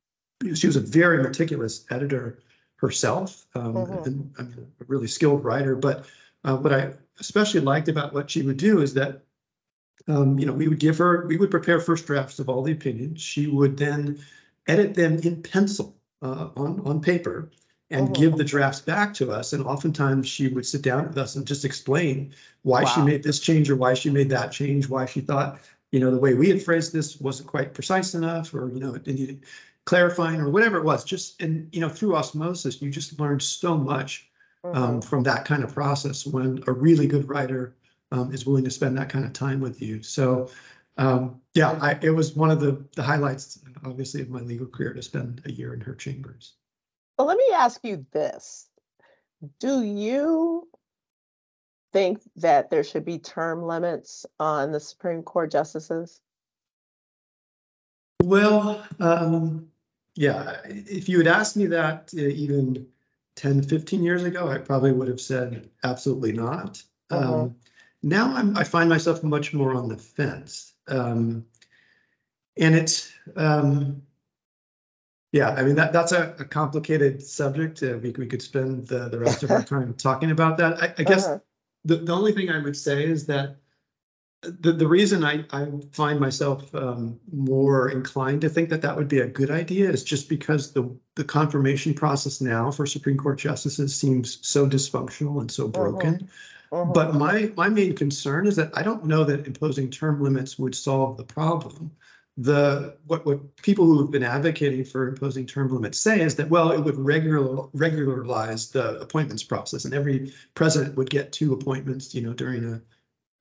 [0.54, 2.38] she was a very meticulous editor
[2.76, 4.06] herself, um, Mhm.
[4.06, 5.74] and I mean, a really skilled writer.
[5.76, 6.06] But
[6.44, 9.24] uh, what I especially liked about what she would do is that
[10.06, 12.72] um, you know, we would give her, we would prepare first drafts of all the
[12.72, 13.20] opinions.
[13.20, 14.18] She would then
[14.66, 17.50] edit them in pencil uh, on, on paper
[17.90, 18.14] and Mhm.
[18.14, 19.52] give the drafts back to us.
[19.52, 23.40] And oftentimes she would sit down with us and just explain why she made this
[23.40, 26.48] change or why she made that change, why she thought, you know, the way we
[26.50, 29.44] had phrased this wasn't quite precise enough, or, you know, it needed
[29.86, 31.02] clarifying or whatever it was.
[31.02, 34.28] Just, and, you know, through osmosis, you just learned so much
[34.74, 35.04] um, Mhm.
[35.04, 37.74] from that kind of process when a really good writer
[38.12, 40.02] um, is willing to spend that kind of time with you.
[40.02, 40.50] So
[40.98, 44.92] Um, yeah, I, it was one of the, the highlights, obviously, of my legal career
[44.92, 46.54] to spend a year in her chambers.
[47.16, 48.68] Well, let me ask you this.
[49.60, 50.68] Do you
[51.92, 56.20] think that there should be term limits on the Supreme Court justices?
[58.22, 59.68] Well, um,
[60.16, 62.86] yeah, if you had asked me that uh, even
[63.36, 66.82] 10, 15 years ago, I probably would have said absolutely not.
[67.10, 67.42] Uh-huh.
[67.42, 67.56] Um,
[68.02, 70.74] now I'm, I find myself much more on the fence.
[70.88, 71.44] Um,
[72.56, 74.02] and it's, um,
[75.32, 77.82] yeah, I mean, that, that's a, a complicated subject.
[77.82, 80.82] Uh, we, we could spend the, the rest of our time talking about that.
[80.82, 81.38] I, I guess Uh-huh.
[81.84, 83.56] the, the only thing I would say is that
[84.42, 89.08] the, the reason I, I find myself um, more inclined to think that that would
[89.08, 93.38] be a good idea is just because the, the confirmation process now for Supreme Court
[93.38, 96.28] justices seems so dysfunctional and so broken.
[96.72, 96.92] Mhm.
[96.94, 100.74] But my, my main concern is that I don't know that imposing term limits would
[100.74, 101.90] solve the problem.
[102.36, 106.48] The, what, what people who have been advocating for imposing term limits say is that,
[106.48, 112.14] well, it would regular, regularize the appointments process and every president would get two appointments,
[112.14, 112.80] you know, during a,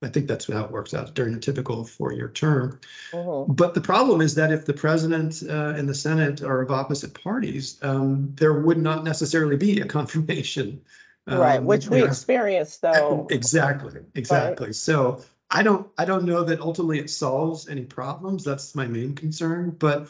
[0.04, 2.80] I think that's how it works out, during a typical four-year term.
[3.12, 3.56] Mhm.
[3.56, 7.14] But the problem is that if the president uh, and the Senate are of opposite
[7.22, 10.82] parties, um, there would not necessarily be a confirmation.
[11.28, 13.28] Right, um, which we experienced though.
[13.30, 14.72] Exactly, exactly.
[14.72, 18.44] So I don't, I don't know that ultimately it solves any problems.
[18.44, 19.72] That's my main concern.
[19.72, 20.10] But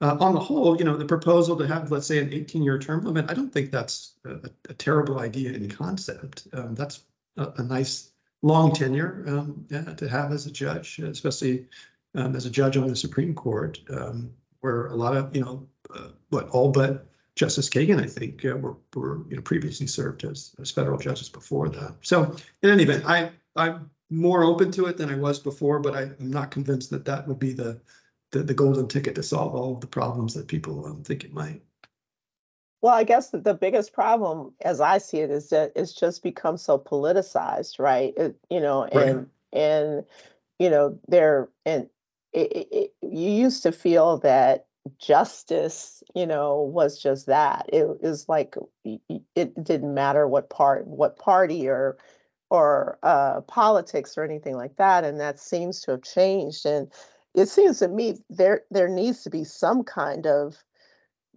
[0.00, 3.04] uh, on the whole, you know, the proposal to have, let's say, an 18-year term
[3.04, 6.46] limit, I don't think that's a, a terrible idea in concept.
[6.52, 7.02] Um, that's
[7.36, 8.10] a, a nice
[8.42, 11.66] long tenure um, yeah, to have as a judge, especially
[12.14, 15.66] um, as a judge on the Supreme Court, um, where a lot of, you know,
[15.94, 17.06] uh, what all but
[17.38, 21.28] Justice Kagan, I think, uh, were, were, you know, previously served as, as federal judges
[21.28, 21.94] before that.
[22.02, 25.94] So in any event, I, I'm more open to it than I was before, but
[25.94, 27.80] I, I'm not convinced that that would be the,
[28.32, 31.32] the, the golden ticket to solve all of the problems that people um, think it
[31.32, 31.62] might.
[32.80, 36.56] Well, I guess the biggest problem, as I see it, is that it's just become
[36.56, 38.14] so politicized, right?
[38.16, 39.08] It, you know, Right.
[39.08, 40.04] and and
[40.58, 41.88] you know, there and
[42.32, 44.67] it, it, you used to feel that
[44.98, 47.68] justice, you know, was just that.
[47.72, 51.98] It is like it didn't matter what part, what party or
[52.50, 56.64] or uh, politics or anything like that, and that seems to have changed.
[56.64, 56.90] And
[57.34, 60.56] it seems to me there there needs to be some kind of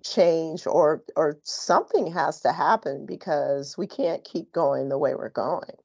[0.04, 5.30] change or or something has to happen because we can't keep going the way we're
[5.30, 5.76] going.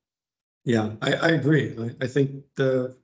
[0.64, 1.76] Yeah, I, I agree.
[1.78, 2.96] I, I think the,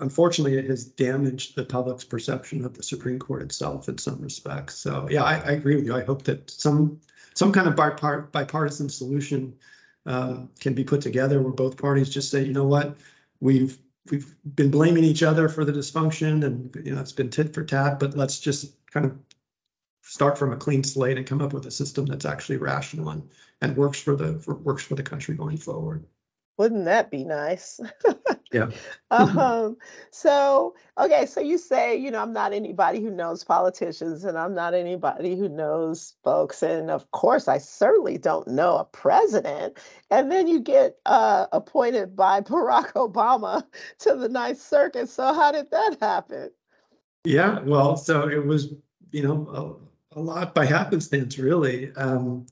[0.00, 4.76] unfortunately, it has damaged the public's perception of the Supreme Court itself in some respects.
[4.76, 5.94] So, yeah, I, I agree with you.
[5.94, 7.00] I hope that some,
[7.34, 9.54] some kind of bipart, bipartisan solution
[10.06, 12.96] um, can be put together where both parties just say, you know what,
[13.40, 13.78] we've,
[14.10, 17.64] we've been blaming each other for the dysfunction and, you know, it's been tit for
[17.64, 19.16] tat, but let's just kind of
[20.02, 23.28] start from a clean slate and come up with a system that's actually rational and,
[23.60, 26.04] and works for the, for, works for the country going forward.
[26.60, 27.80] Wouldn't that be nice?
[28.52, 28.68] Yeah.
[29.10, 29.78] um,
[30.10, 34.54] so okay, so you say, you know, I'm not anybody who knows politicians and I'm
[34.54, 36.62] not anybody who knows folks.
[36.62, 39.78] And of course, I certainly don't know a president.
[40.10, 43.64] And then you get uh, appointed by Barack Obama
[44.00, 45.08] to the Ninth Circuit.
[45.08, 46.50] So how did that happen?
[47.24, 48.74] Yeah, well, so it was,
[49.12, 49.80] you know,
[50.12, 51.90] a, a lot by happenstance, really.
[51.94, 52.44] Um,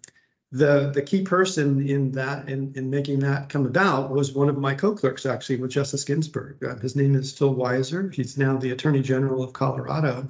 [0.50, 4.56] the the key person in that in in making that come about was one of
[4.56, 6.62] my co-clerks actually with Justice Ginsburg.
[6.64, 8.12] Uh, his name is Phil Weiser.
[8.14, 10.26] He's now the Attorney General of Colorado.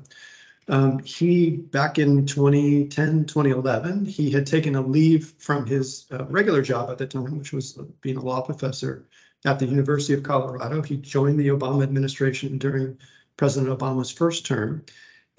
[0.68, 6.62] Um, he back in 2010, 2011, he had taken a leave from his uh, regular
[6.62, 9.07] job at the time, which was being a law professor
[9.46, 10.83] at the University of Colorado.
[10.83, 12.98] He joined the Obama administration during
[13.37, 14.85] President Obama's first term.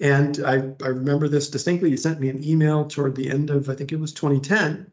[0.00, 1.90] And I, I remember this distinctly.
[1.90, 4.90] He sent me an email toward the end of, I think it was 2010.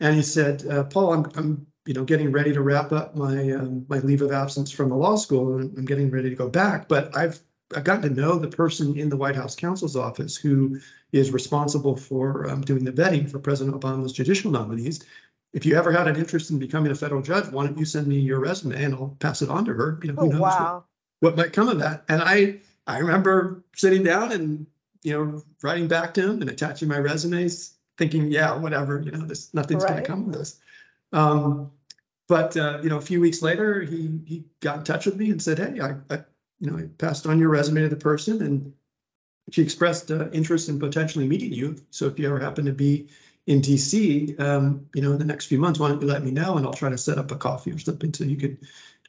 [0.00, 3.50] And he said, uh, Paul, I'm, I'm, you know, getting ready to wrap up my,
[3.52, 6.48] um, my leave of absence from the law school and I'm getting ready to go
[6.48, 6.88] back.
[6.88, 7.40] But I've,
[7.76, 10.78] I've gotten to know the person in the White House counsel's office who
[11.12, 15.04] is responsible for um, doing the vetting for President Obama's judicial nominees.
[15.52, 18.06] If you ever had an interest in becoming a federal judge, why don't you send
[18.06, 20.00] me your resume and I'll pass it on to her?
[20.02, 20.84] You know, Oh, who knows what- wow.
[21.20, 22.04] what might come of that.
[22.08, 24.66] And I, I remember sitting down and,
[25.02, 29.24] you know, writing back to him and attaching my resumes, thinking, yeah, whatever, you know,
[29.24, 30.60] this, nothing's gonna come of this.
[31.12, 31.70] Um,
[32.28, 35.30] but, uh, you know, a few weeks later, he, he got in touch with me
[35.30, 36.24] and said, hey, I, I,
[36.60, 38.72] you know, I passed on your resume to the person and
[39.50, 41.76] she expressed uh, interest in potentially meeting you.
[41.90, 43.08] So if you ever happen to be
[43.46, 46.30] in DC, um, you know, in the next few months, why don't you let me
[46.30, 48.58] know and I'll try to set up a coffee or something so you could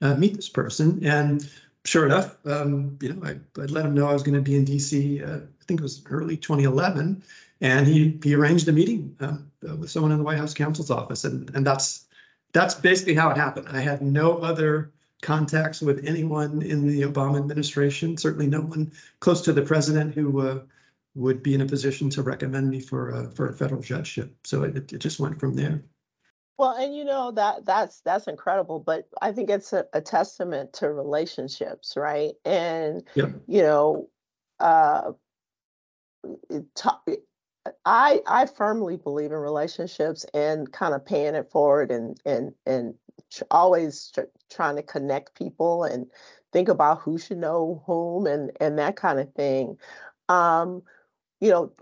[0.02, 1.06] uh, meet this person.
[1.06, 1.50] And
[1.86, 4.56] sure enough, um, you know, I, I let him know I was going to be
[4.56, 5.22] in DC.
[5.22, 7.24] Uh, I think it was early 2011,
[7.62, 9.38] and he he arranged a meeting uh,
[9.70, 12.06] uh, with someone in the White House counsel's office, and and that's
[12.54, 13.68] that's basically how it happened.
[13.70, 14.92] I had no other
[15.22, 18.18] contacts with anyone in the Obama administration.
[18.18, 20.62] Certainly, no one close to the president who uh,
[21.16, 24.36] would be in a position to recommend me for uh, for a federal judgeship.
[24.44, 25.84] So it, it just went from there.
[26.58, 30.74] Well, and you know that that's that's incredible, but I think it's a, a testament
[30.74, 32.34] to relationships, right?
[32.46, 33.04] And
[33.48, 34.10] you know,
[34.60, 35.14] uh,
[36.50, 37.26] it-
[37.86, 42.96] I I firmly believe in relationships and kind of paying it forward and and and
[43.32, 46.08] tr- always tr- trying to connect people and
[46.52, 49.78] think about who should know whom and and that kind of thing.
[50.30, 50.84] Um,
[51.42, 51.74] you know,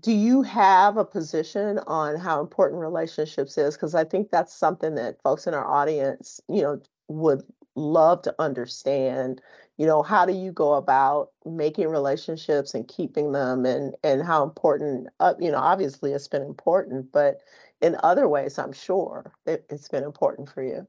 [0.00, 3.74] do you have a position on how important relationships is?
[3.74, 7.42] Because I think that's something that folks in our audience, you know, would
[7.74, 9.40] love to understand.
[9.78, 14.42] You know, how do you go about making relationships and keeping them, and and how
[14.44, 15.08] important?
[15.20, 17.40] Uh, you know, obviously it's been important, but
[17.80, 20.86] in other ways, I'm sure it, it's been important for you.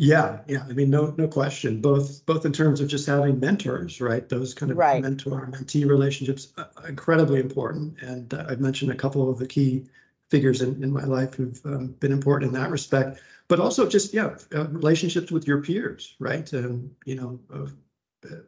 [0.00, 0.64] Yeah, yeah.
[0.68, 1.80] I mean, no, no question.
[1.82, 4.26] Both, both in terms of just having mentors, right?
[4.28, 5.02] Those kind of Right.
[5.02, 8.00] mentor-mentee relationships, uh, incredibly important.
[8.00, 9.84] And uh, I've mentioned a couple of the key
[10.30, 13.20] figures in, in my life who've um, been important in that respect.
[13.48, 16.52] But also just, yeah, uh, relationships with your peers, right?
[16.54, 17.66] Um, you know, uh,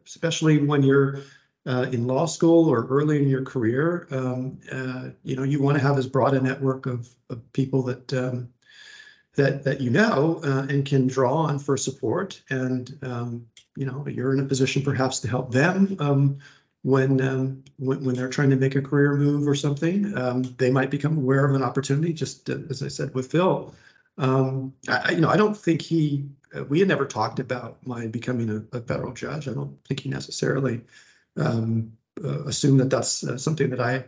[0.05, 1.21] especially when you're
[1.67, 5.77] uh, in law school or early in your career, um, uh, you know, you want
[5.77, 8.49] to have as broad a network of, of people that um,
[9.35, 14.05] that that you know uh, and can draw on for support and um, you know
[14.07, 16.37] you're in a position perhaps to help them um,
[16.83, 20.69] when, um, when when they're trying to make a career move or something um, they
[20.69, 23.73] might become aware of an opportunity just uh, as i said with phil.
[24.17, 28.07] Um, I, you know i don't think he uh, we had never talked about my
[28.07, 29.47] becoming a, a federal judge.
[29.47, 30.81] I don't think he necessarily
[31.35, 31.91] um,
[32.23, 34.05] uh, assumed that that's uh, something that i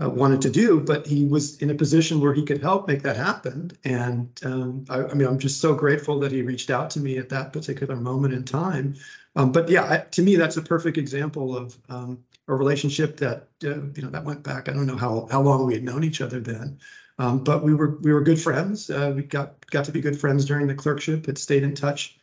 [0.00, 3.02] uh, wanted to do, but he was in a position where he could help make
[3.02, 3.70] that happen.
[3.84, 7.18] And um, I, I mean, I'm just so grateful that he reached out to me
[7.18, 8.94] at that particular moment in time.
[9.36, 13.48] Um, but yeah, I, to me, that's a perfect example of um, a relationship that
[13.64, 14.68] uh, you know that went back.
[14.68, 16.78] I don't know how how long we had known each other then,
[17.18, 18.90] um, but we were we were good friends.
[18.90, 21.26] Uh, we got got to be good friends during the clerkship.
[21.26, 22.18] Had stayed in touch.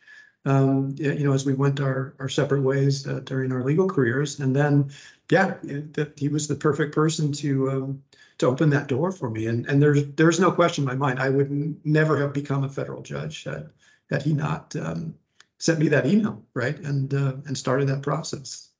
[0.46, 4.40] Um, you know, as we went our our separate ways uh, during our legal careers,
[4.40, 4.90] and then
[5.30, 8.02] yeah, that he was the perfect person to um,
[8.38, 9.46] to open that door for me.
[9.46, 11.20] And and there's there's no question in my mind.
[11.20, 13.68] I would n- never have become a federal judge had
[14.10, 15.14] had he not um,
[15.58, 16.78] sent me that email, right?
[16.78, 18.70] And uh, and started that process.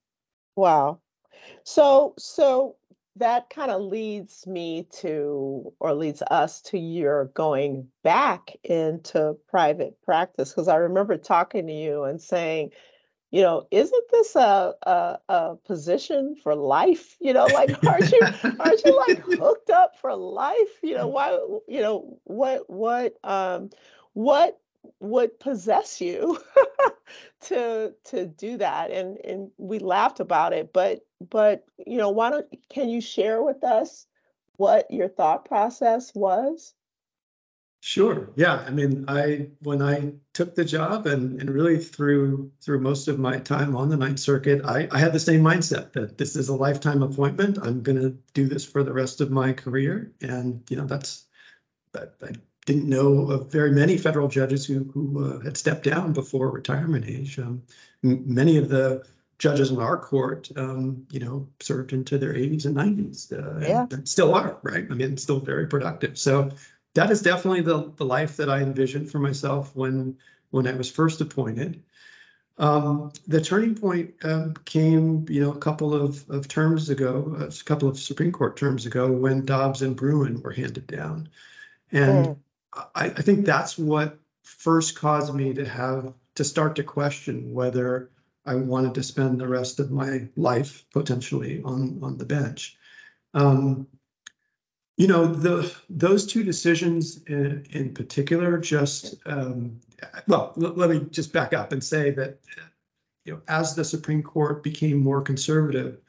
[0.57, 1.01] Wow.
[1.65, 2.77] So so
[3.17, 10.01] that kind of leads me to or leads us to your going back into private
[10.03, 12.71] practice because I remember talking to you and saying,
[13.31, 17.17] you know, isn't this a, a a position for life?
[17.21, 18.23] You know, like aren't you
[18.59, 20.79] aren't you like hooked up for life?
[20.83, 21.31] You know, why
[21.69, 23.71] you know, what what um
[24.15, 24.59] what
[25.01, 26.39] would possess you
[27.41, 32.31] to to do that and and we laughed about it but but you know why
[32.31, 34.07] don't can you share with us
[34.57, 36.75] what your thought process was
[37.83, 38.29] Sure.
[38.37, 38.63] Yeah.
[38.67, 43.19] I mean, I when I took the job and and really through through most of
[43.19, 46.51] my time on the Ninth Circuit, I, I had the same mindset that this is
[46.51, 47.59] a lifetime appointment.
[47.63, 51.27] I'm going to do this for the rest of my career, and you know that's
[51.93, 52.33] that I
[52.67, 57.07] didn't know of very many federal judges who who uh, had stepped down before retirement
[57.07, 57.39] age.
[57.39, 57.63] Um,
[58.05, 59.05] m- many of the
[59.39, 63.87] judges in our court, um, you know, served into their 80s and 90s, uh, Yeah.
[63.91, 64.87] and still are, right?
[64.91, 66.19] I mean, still very productive.
[66.19, 66.51] So
[66.95, 70.17] that is definitely the the life that I envisioned for myself when
[70.51, 71.83] when I was first appointed.
[72.59, 77.51] Um, the turning point um, came, you know, a couple of of terms ago, a
[77.65, 81.29] couple of Supreme Court terms ago, when Dobbs and Bruen were handed down,
[81.93, 82.37] and
[82.75, 88.11] I, I think that's what first caused me to have to start to question whether
[88.47, 92.77] I wanted to spend the rest of my life potentially on on the bench.
[93.35, 93.87] Um,
[94.97, 99.81] you know, the those two decisions in, in particular just um,
[100.27, 102.39] well, l- let me just back up and say that
[103.25, 106.01] you know, as the Supreme Court became more conservative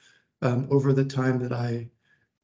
[0.42, 1.90] um, over the time that I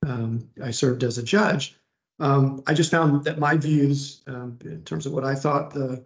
[0.05, 1.77] um, I served as a judge,
[2.19, 6.03] um, I just found that my views um, in terms of what I thought the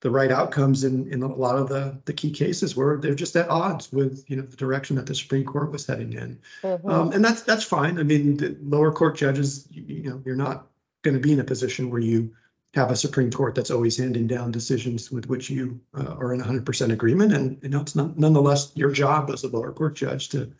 [0.00, 3.36] the right outcomes in in a lot of the the key cases were they're just
[3.36, 6.38] at odds with you know the direction that the Supreme Court was heading in.
[6.62, 6.90] Mhm.
[6.90, 7.98] Um, and that's, that's fine.
[7.98, 10.66] I mean, the lower court judges, you, you know, you're not
[11.02, 12.34] going to be in a position where you
[12.74, 16.40] have a Supreme Court that's always handing down decisions with which you uh, are in
[16.40, 17.32] 100% agreement.
[17.32, 20.50] And you know, it's not, nonetheless your job as a lower court judge to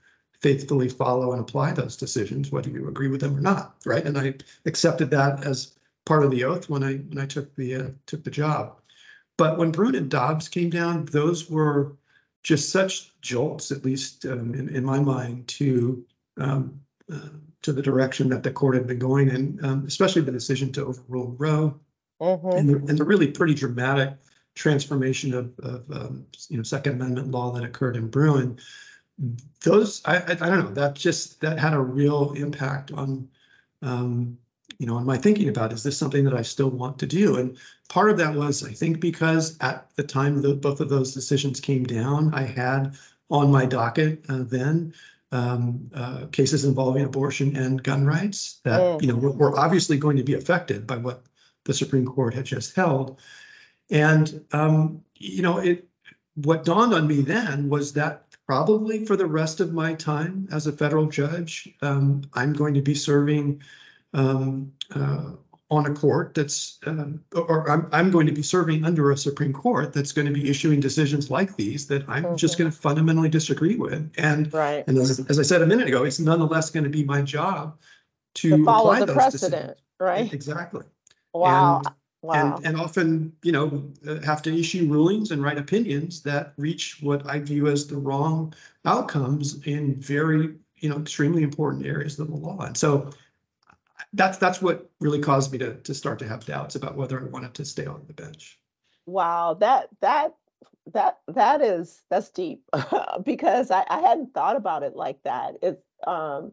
[0.40, 4.04] faithfully follow and apply those decisions, whether you agree with them or not, right?
[4.04, 4.34] And I
[4.64, 5.74] accepted that as
[6.06, 8.80] part of the oath when I when I took the uh, took the job.
[9.36, 11.96] But when Bruen and Dobbs came down, those were
[12.42, 16.04] just such jolts, at least um, in, in my mind, to
[16.38, 16.80] um,
[17.12, 17.28] uh,
[17.62, 20.86] to the direction that the court had been going in, um, especially the decision to
[20.86, 21.78] overrule Roe
[22.20, 22.58] Mhm.
[22.58, 24.14] and the, and the really pretty dramatic
[24.54, 28.58] transformation of, of um, you know Second Amendment law that occurred in Bruen.
[29.62, 33.28] Those I, I I don't know that just that had a real impact on
[33.82, 34.38] um,
[34.78, 37.36] you know on my thinking about is this something that I still want to do
[37.36, 37.56] and
[37.88, 41.60] part of that was I think because at the time that both of those decisions
[41.60, 42.96] came down I had
[43.30, 44.94] on my docket uh, then
[45.32, 49.02] um, uh, cases involving abortion and gun rights that Mm.
[49.02, 51.24] you know were, were obviously going to be affected by what
[51.64, 53.20] the Supreme Court had just held.
[53.90, 55.88] And, um, you know, it,
[56.34, 60.66] what dawned on me then was that probably for the rest of my time as
[60.66, 63.62] a federal judge, um, I'm going to be serving
[64.12, 65.30] um, uh,
[65.70, 69.52] on a court that's, um, or I'm, I'm going to be serving under a Supreme
[69.52, 72.58] Court that's going to be issuing decisions like these that I'm just Mhm.
[72.58, 74.10] going to fundamentally disagree with.
[74.18, 74.82] And, Right.
[74.88, 77.78] and as, as I said a minute ago, it's nonetheless going to be my job
[78.34, 79.40] to To follow the those decisions.
[79.52, 80.32] precedent, right?
[80.32, 80.86] Exactly.
[81.32, 81.82] Wow.
[81.86, 82.56] And- Wow.
[82.56, 86.98] And, and often, you know, uh, have to issue rulings and write opinions that reach
[87.00, 88.52] what I view as the wrong
[88.84, 92.60] outcomes in very, you know, extremely important areas of the law.
[92.60, 93.10] And so
[94.12, 97.24] that's, that's what really caused me to, to start to have doubts about whether I
[97.24, 98.58] wanted to stay on the bench.
[99.06, 100.34] Wow, that that
[100.92, 102.62] that that is that's deep
[103.24, 105.54] because I, I hadn't thought about it like that.
[105.62, 106.52] It's um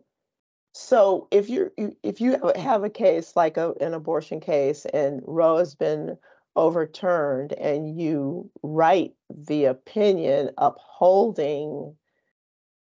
[0.73, 1.71] so if you're
[2.03, 6.17] if you have- have a case like a, an abortion case and Roe has been
[6.55, 11.95] overturned and you write the opinion upholding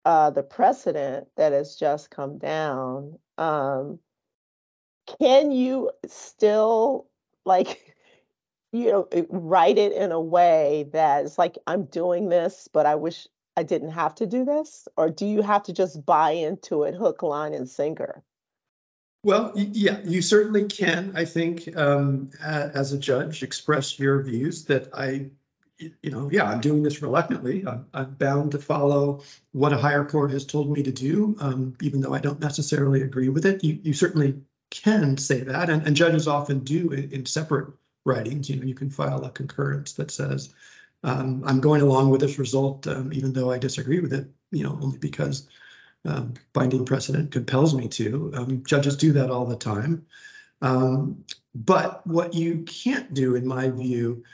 [0.05, 3.99] uh, the precedent that has just come down, um,
[5.19, 7.09] can you still
[7.45, 7.95] like
[8.73, 12.95] you know write it in a way that it's like i'm doing this but i
[12.95, 13.27] wish
[13.59, 16.95] i didn't have to do this or do you have to just buy into it
[16.95, 18.23] hook line and sinker
[19.25, 24.89] Well, yeah, you certainly can, I think, um, as a judge, express your views that
[24.95, 25.27] I,
[25.79, 27.67] you know, yeah, I'm doing this reluctantly.
[27.67, 31.75] I'm, I'm bound to follow what a higher court has told me to do, um,
[31.83, 33.63] even though I don't necessarily agree with it.
[33.65, 34.41] You, you certainly
[34.71, 37.69] can say that, and, and judges often do in, in separate
[38.05, 38.49] writings.
[38.49, 40.55] You know, you can file a concurrence that says,
[41.05, 44.65] um, I'm going along with this result, um, even though I disagree with it, you
[44.65, 45.49] know, only because
[46.05, 48.33] um, binding precedent compels me to.
[48.35, 50.07] Um, judges do that all the time.
[50.61, 51.25] Um,
[51.55, 54.25] but what you can't do, in my view,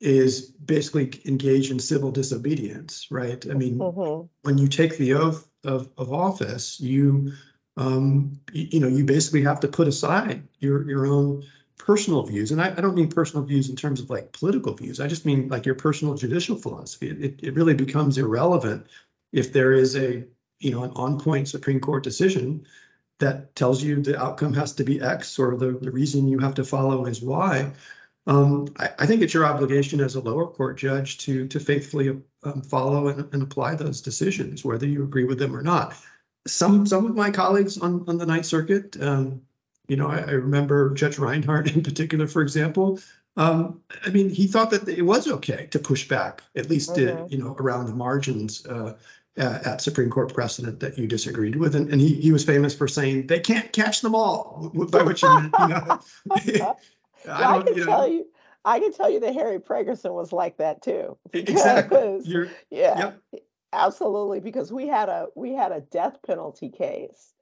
[0.00, 3.44] is basically engage in civil disobedience, right?
[3.50, 4.28] I mean, Mhm.
[4.42, 7.32] when you take the oath of, of office, you,
[7.76, 11.42] um, you, you know, you basically have to put aside your, your own
[11.78, 12.50] personal views.
[12.50, 15.00] And I, I don't mean personal views in terms of like political views.
[15.00, 17.10] I just mean like your personal judicial philosophy.
[17.10, 18.86] It, it, really becomes irrelevant
[19.32, 20.24] if there is a,
[20.60, 22.64] you know, an on-point Supreme Court decision
[23.18, 26.54] that tells you the outcome has to be X or the, the reason you have
[26.54, 27.70] to follow is Y.
[28.26, 32.20] Um, I, I think it's your obligation as a lower court judge to, to faithfully
[32.44, 35.94] um, follow and, and apply those decisions, whether you agree with them or not.
[36.46, 39.42] Some, some of my colleagues on, on the Ninth Circuit, um,
[39.88, 42.98] you know, I, I remember Judge Reinhardt in particular, for example.
[43.36, 47.30] Um, I mean, he thought that it was okay to push back, at least, Mhm.
[47.30, 48.96] you know, around the margins uh,
[49.36, 51.74] at, at Supreme Court precedent that you disagreed with.
[51.74, 55.22] And, and he, he was famous for saying they can't catch them all, by which
[55.22, 56.00] he meant, you know.
[56.30, 56.76] I
[57.28, 58.26] I, can you tell you
[58.64, 62.20] i can tell you that harry pregerson was like that too exactly.
[62.70, 63.42] yeah Yep.
[63.72, 67.33] absolutely because we had a we had a death penalty case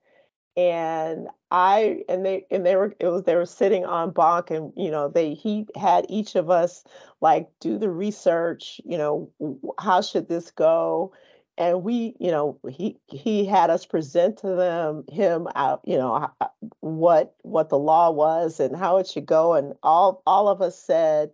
[0.57, 4.73] and i and they and they were it was they were sitting en banc and
[4.77, 6.85] you know they he had each of us
[7.23, 9.31] like do the research you know
[9.81, 11.13] how should this go
[11.57, 16.31] and we you know he he had us present to them him out you know
[16.41, 16.51] ho-
[16.81, 20.79] what what the law was and how it should go and all all of us
[20.79, 21.31] said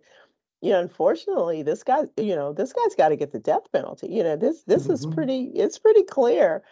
[0.61, 4.07] you know, unfortunately, this guy, you know, this guy's got to get the death penalty.
[4.07, 5.11] You know, this this is Mhm.
[5.13, 6.63] pretty, it's pretty clear.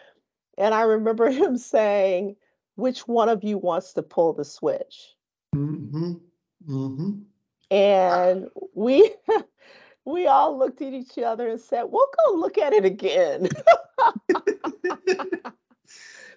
[0.58, 2.36] And I remember him saying,
[2.74, 5.14] "Which one of you wants to pull the switch?"
[5.54, 6.14] Mm-hmm.
[6.68, 7.10] Mm-hmm.
[7.70, 9.14] And we
[10.04, 13.48] we all looked at each other and said, "We'll go look at it again."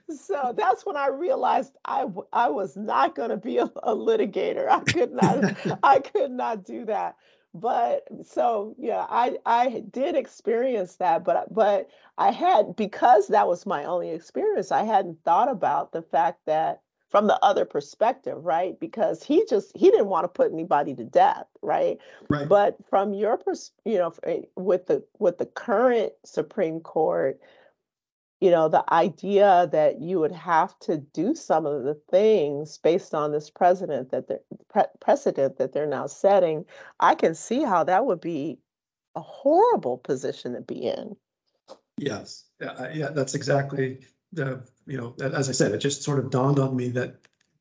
[0.09, 4.69] so that's when I realized I I was not going to be a, a litigator.
[4.69, 7.15] I could not I could not do that.
[7.53, 13.65] But so yeah, I I did experience that, but but I had because that was
[13.65, 14.71] my only experience.
[14.71, 18.79] I hadn't thought about the fact that from the other perspective, right?
[18.79, 21.97] Because he just he didn't want to put anybody to death, right?
[22.29, 22.47] Right.
[22.47, 27.39] But from your pers, you know, eh, with the with the current Supreme Court,
[28.41, 33.13] you know, the idea that you would have to do some of the things based
[33.13, 36.65] on this precedent that they're pre- precedent that they're now setting,
[36.99, 38.57] I can see how that would be
[39.15, 41.15] a horrible position to be in.
[41.97, 43.99] Yes, yeah, yeah, that's exactly
[44.33, 47.17] the, you know, as I said, it just sort of dawned on me that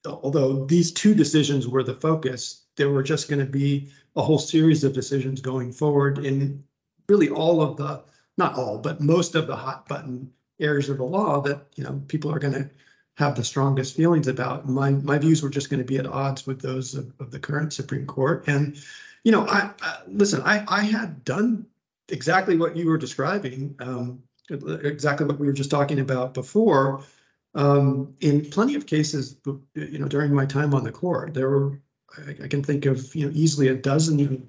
[0.07, 4.39] although these two decisions were the focus, there were just going to be a whole
[4.39, 6.65] series of decisions going forward in
[7.07, 8.03] really all of the,
[8.39, 12.03] not all, but most of the hot button areas of the law that, you know,
[12.09, 12.71] people are going to
[13.17, 14.69] have the strongest feelings about.
[14.69, 17.39] My, my views were just going to be at odds with those of, of the
[17.39, 18.45] current Supreme Court.
[18.47, 18.77] And,
[19.25, 21.67] you know, I, I, listen, I, I had done
[22.09, 27.03] exactly what you were describing, um, exactly what we were just talking about before.
[27.55, 29.37] Um, in plenty of cases,
[29.75, 31.81] you know, during my time on the court, there were,
[32.17, 34.49] I, I can think of, you know, easily a dozen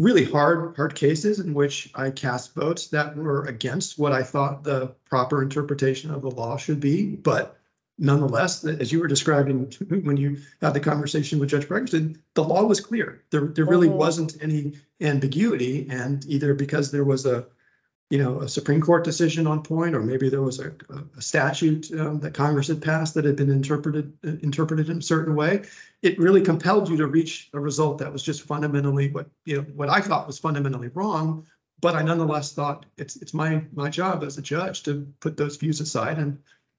[0.00, 4.64] really hard, hard cases in which I cast votes that were against what I thought
[4.64, 7.16] the proper interpretation of the law should be.
[7.16, 7.58] But
[7.98, 9.70] nonetheless, as you were describing
[10.04, 13.22] when you had the conversation with Judge Ferguson, the law was clear.
[13.30, 13.96] There, there really Mhm.
[13.96, 17.46] wasn't any ambiguity, and either because there was a,
[18.10, 20.72] you know, a Supreme Court decision on point, or maybe there was a,
[21.16, 25.36] a statute um, that Congress had passed that had been interpreted interpreted in a certain
[25.36, 25.62] way.
[26.02, 29.62] It really compelled you to reach a result that was just fundamentally what you know
[29.74, 31.46] what I thought was fundamentally wrong.
[31.80, 35.56] But I nonetheless thought it's it's my my job as a judge to put those
[35.56, 36.36] views aside and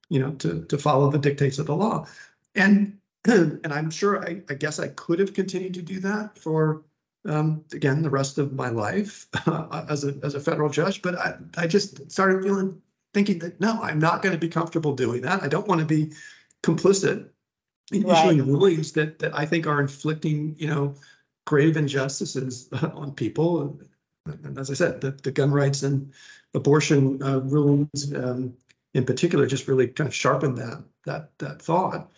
[0.09, 2.07] you know to to follow the dictates of the law.
[2.55, 6.83] And and I'm sure I, I guess I could have continued to do that for
[7.27, 9.27] um, again, the rest of my life
[9.89, 12.81] as a, as a federal judge, but I, I just started feeling,
[13.13, 15.43] thinking that, no, I'm not going to be comfortable doing that.
[15.43, 16.13] I don't want to be
[16.63, 17.27] complicit
[17.91, 18.13] in Right.
[18.13, 20.95] issuing rulings that, that I think are inflicting, you know,
[21.45, 23.79] grave injustices on people.
[24.25, 26.11] And as I said, the, the gun rights and
[26.53, 28.53] abortion uh, rulings um,
[28.93, 32.11] in particular just really kind of sharpened that, that, that thought.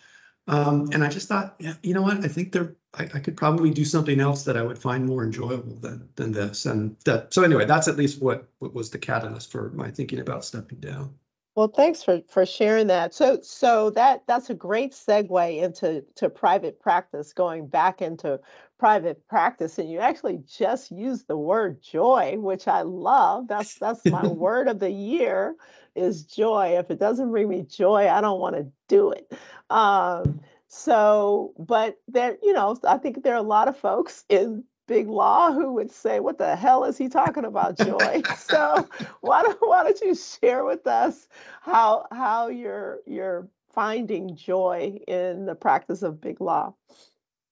[0.46, 2.24] Um, and I just thought, yeah, you know what?
[2.24, 5.24] I think there, I, I could probably do something else that I would find more
[5.24, 6.66] enjoyable than than this.
[6.66, 10.20] And that, so anyway, that's at least what what was the catalyst for my thinking
[10.20, 11.14] about stepping down.
[11.56, 13.14] Well, thanks for for sharing that.
[13.14, 18.40] So so that that's a great segue into to private practice, going back into
[18.78, 19.78] private practice.
[19.78, 23.46] And you actually just used the word joy, which I love.
[23.46, 25.54] That's that's my word of the year
[25.94, 26.76] is joy.
[26.76, 29.32] If it doesn't bring me joy, I don't want to do it.
[29.70, 30.40] Um,
[30.74, 35.06] so, but there, you know, I think there are a lot of folks in big
[35.06, 38.88] law who would say, "What the hell is he talking about, joy?" so,
[39.20, 41.28] why don't why don't you share with us
[41.62, 46.74] how how you're you're finding joy in the practice of big law?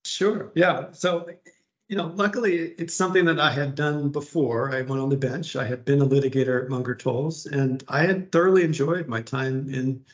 [0.05, 0.51] Sure.
[0.57, 0.91] Yeah.
[0.91, 1.29] So,
[1.89, 4.75] you know, luckily it's something that I had done before.
[4.75, 5.55] I went on the bench.
[5.55, 9.73] I had been a litigator at Munger Tolles, and I had thoroughly enjoyed my time
[9.73, 10.05] in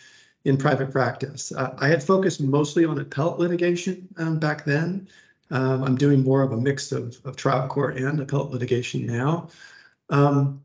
[0.49, 1.53] in private practice.
[1.53, 5.09] Uh, I had focused mostly on appellate litigation um, back then.
[5.51, 9.49] Um, I'm doing more of a mix of, of trial court and appellate litigation now.
[10.11, 10.63] Um,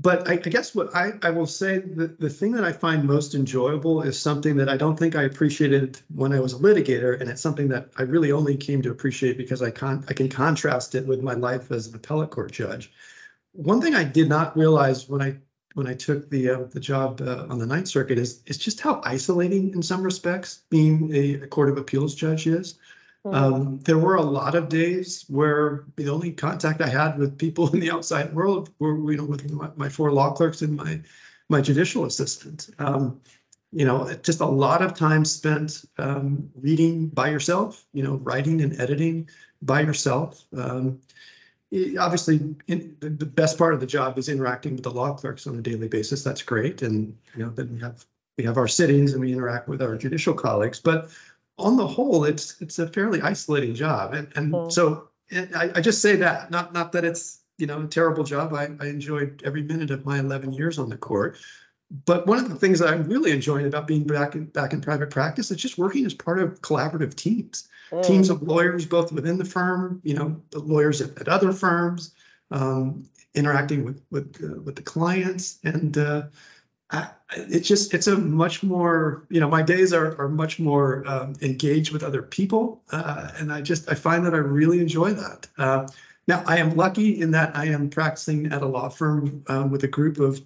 [0.00, 3.04] but I, I guess what I, I will say the, the thing that I find
[3.04, 7.20] most enjoyable is something that I don't think I appreciated when I was a litigator,
[7.20, 10.28] and it's something that I really only came to appreciate because I con I can
[10.28, 12.92] contrast it with my life as an appellate court judge.
[13.52, 15.36] One thing I did not realize when I
[15.74, 18.80] when I took the uh, the job uh, on the Ninth Circuit is is just
[18.80, 22.78] how isolating in some respects being a, a court of appeals judge is.
[23.26, 27.38] Mm, Um, there were a lot of days where the only contact I had with
[27.38, 30.76] people in the outside world were, you know, with my, my four law clerks and
[30.76, 31.00] my
[31.48, 32.70] my judicial assistant.
[32.78, 33.20] Um,
[33.72, 37.86] you know, just a lot of time spent um, reading by yourself.
[37.92, 39.28] You know, writing and editing
[39.62, 40.44] by yourself.
[41.98, 45.58] Obviously, in, the, best part of the job is interacting with the law clerks on
[45.58, 46.22] a daily basis.
[46.22, 48.04] That's great, and you know, then we have
[48.38, 51.10] we have our sittings and we interact with our judicial colleagues, but
[51.58, 54.72] on the whole, it's it's a fairly isolating job, and and Mhm.
[54.72, 58.24] so and I, I just say that not not that it's you know a terrible
[58.24, 58.52] job.
[58.54, 61.38] I, I enjoyed every minute of my 11 years on the court,
[62.06, 64.80] but one of the things that I'm really enjoying about being back in back in
[64.80, 67.68] private practice is just working as part of collaborative teams,
[68.02, 71.52] teams mm, of lawyers both within the firm, you know, the lawyers at, at other
[71.52, 72.14] firms,
[72.50, 76.22] um, interacting with with uh, with the clients, and uh,
[76.90, 81.02] I, it's just it's a much more you know my days are are much more
[81.06, 85.12] um, engaged with other people uh, and I just I find that I really enjoy
[85.12, 85.46] that.
[85.58, 85.88] Uh,
[86.26, 89.84] now I am lucky in that I am practicing at a law firm um, with
[89.84, 90.40] a group of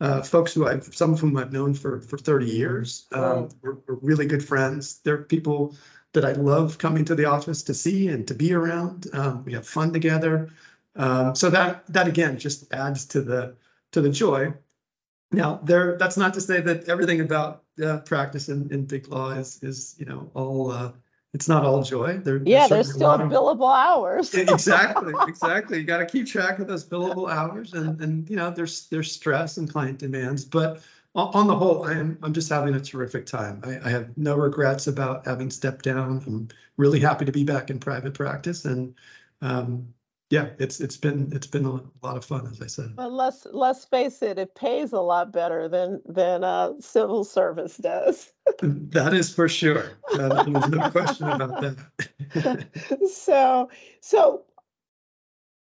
[0.00, 3.06] uh, folks who I've some of whom I've known for for 30 years.
[3.12, 5.00] Um, we're, we're really good friends.
[5.04, 5.76] They're people
[6.14, 9.08] that I love coming to the office to see and to be around.
[9.12, 10.48] Um, we have fun together.
[10.96, 13.54] Um, so that that again just adds to the
[13.92, 14.54] to the joy.
[15.32, 19.30] Now, there, that's not to say that everything about uh, practice in, in big law
[19.30, 20.92] is, is, you know, all, uh,
[21.32, 22.18] it's not all joy.
[22.18, 24.32] There, Yeah, there's a still of- billable hours.
[24.32, 25.78] Exactly, exactly.
[25.78, 29.10] You got to keep track of those billable hours and, and, you know, there's, there's
[29.10, 30.80] stress and client demands, but
[31.14, 33.62] on, the whole, I am, I'm just having a terrific time.
[33.64, 36.22] I, I have no regrets about having stepped down.
[36.26, 38.94] I'm really happy to be back in private practice and,
[39.40, 39.94] um,
[40.30, 42.96] yeah, it's, it's been, it's been a lot of fun, as I said.
[42.96, 47.76] But let's let's face it, it pays a lot better than than uh, civil service
[47.76, 48.32] does.
[48.62, 49.92] That is for sure.
[50.14, 52.66] Uh, There's no question about that.
[53.12, 53.68] so
[54.00, 54.44] so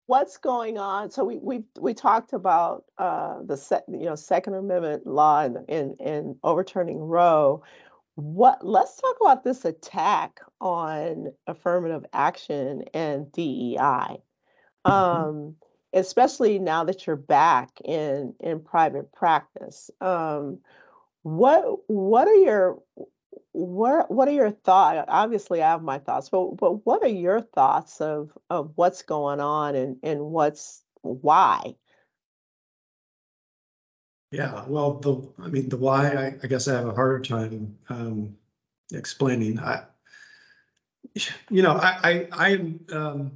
[0.07, 1.11] what's going on?
[1.11, 5.57] So we we we talked about uh, the set you know Second Amendment law and
[5.69, 7.61] and, and overturning Roe.
[8.15, 14.17] What let's talk about this attack on affirmative action and DEI.
[14.85, 15.55] Um,
[15.93, 19.91] especially now that you're back in in private practice.
[20.01, 20.59] Um,
[21.23, 22.79] what what are your
[23.53, 25.05] what what are your thoughts?
[25.07, 29.39] Obviously, I have my thoughts, but but what are your thoughts of of what's going
[29.39, 31.75] on and and what's why?
[34.31, 37.77] Yeah, well, the, I mean, the why, I, I guess I have a harder time
[37.87, 38.35] um,
[38.91, 39.57] explaining.
[39.59, 39.83] I,
[41.49, 43.31] you know, I, I, I am, um,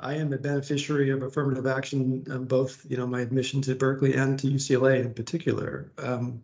[0.00, 4.14] I am a beneficiary of affirmative action, um, both, you know, my admission to Berkeley
[4.14, 6.42] and to UCLA in particular, um,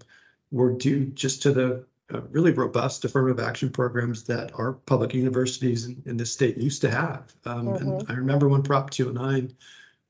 [0.51, 5.87] were due just to the uh, really robust affirmative action programs that our public universities
[5.87, 7.35] in, in this state used to have.
[7.45, 9.53] Um, and I remember when Prop 209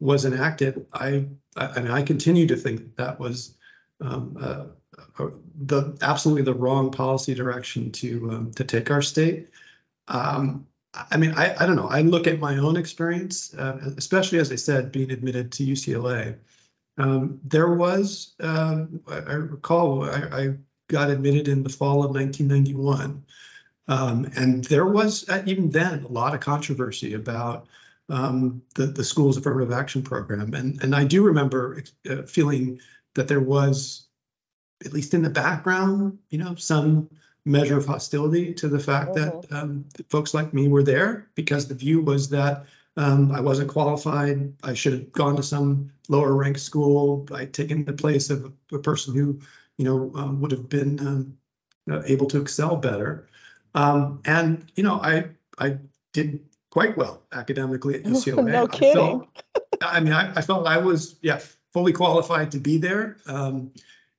[0.00, 1.26] was enacted, I,
[1.56, 3.56] I, mean, I continue to think that, that was
[4.02, 4.64] um, uh,
[5.18, 5.30] uh,
[5.62, 9.48] the absolutely the wrong policy direction to um, to take our state.
[10.08, 11.88] Um, I I mean, I, I don't know.
[11.88, 16.36] I look at my own experience, uh, especially as I said, being admitted to UCLA.
[16.98, 20.54] Um, there was, um, I, I recall, I, I
[20.88, 23.24] got admitted in the fall of 1991.
[23.88, 27.66] Um, and there was, uh, even then, a lot of controversy about
[28.08, 30.54] um, the, the school's affirmative action program.
[30.54, 32.80] And, and I do remember uh, feeling
[33.14, 34.06] that there was,
[34.84, 37.08] at least in the background, you know, some
[37.44, 41.74] measure of hostility to the fact that um, folks like me were there because the
[41.74, 42.66] view was that
[42.96, 44.52] um, I wasn't qualified.
[44.64, 47.26] I should have gone to some lower ranked school.
[47.32, 49.38] I'd taken the place of a person who,
[49.78, 51.36] you know, um, would have been um,
[51.90, 53.28] uh, able to excel better.
[53.74, 55.26] Um, and you know, I
[55.58, 55.78] I
[56.12, 58.52] did quite well academically at UCLA.
[58.52, 58.94] No I kidding.
[58.94, 59.28] felt-
[59.82, 61.40] I mean, I, I felt I was yeah
[61.72, 63.18] fully qualified to be there.
[63.26, 63.70] Um,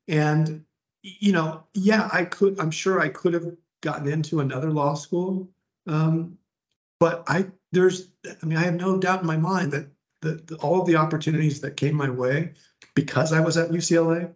[0.08, 0.64] and
[1.02, 2.60] you know, yeah, I could.
[2.60, 3.46] I'm sure I could have
[3.82, 5.50] gotten into another law school.
[5.88, 6.38] Um,
[7.00, 9.88] but I there's I mean, I have no doubt in my mind that
[10.22, 12.54] the, the all of the opportunities that came my way
[12.94, 14.32] because I was at UCLA,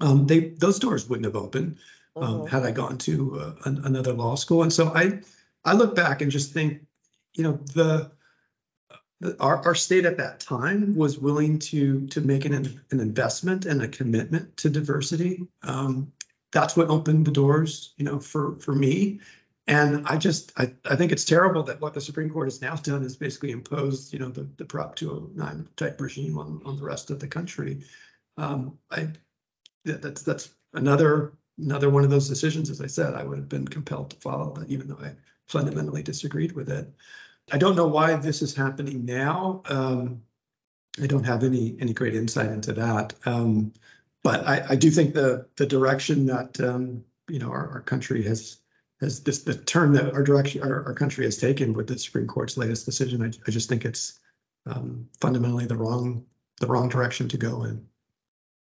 [0.00, 1.78] um, they those doors wouldn't have opened
[2.16, 2.48] um, Mhm.
[2.48, 4.62] had I gone to uh, an, another law school.
[4.62, 5.20] And so I,
[5.64, 6.80] I look back and just think,
[7.34, 8.10] you know, the,
[9.20, 12.54] the our, our state at that time was willing to to make an
[12.90, 15.46] an investment and a commitment to diversity.
[15.62, 16.12] Um,
[16.52, 19.20] that's what opened the doors, you know, for for me.
[19.66, 22.74] And I just I, I think it's terrible that what the Supreme Court has now
[22.76, 26.82] done is basically imposed, you know, the, the Prop 209 type regime on, on the
[26.82, 27.84] rest of the country.
[28.36, 29.08] Um, I
[29.84, 32.70] that, that's that's another another one of those decisions.
[32.70, 35.14] As I said, I would have been compelled to follow that, even though I
[35.48, 36.88] fundamentally disagreed with it.
[37.52, 39.62] I don't know why this is happening now.
[39.68, 40.22] Um,
[41.02, 43.14] I don't have any any great insight into that.
[43.24, 43.72] Um,
[44.22, 48.22] but I, I do think the the direction that um, you know our, our country
[48.24, 48.58] has
[49.00, 52.26] has this the turn that our direction our, our country has taken with the Supreme
[52.26, 53.22] Court's latest decision.
[53.22, 54.20] I, I just think it's
[54.66, 56.24] um, fundamentally the wrong
[56.60, 57.84] the wrong direction to go in.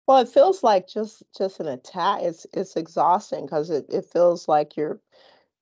[0.08, 2.22] Well, it feels like just just an attack.
[2.24, 5.00] It's it's exhausting because it, it feels like you're,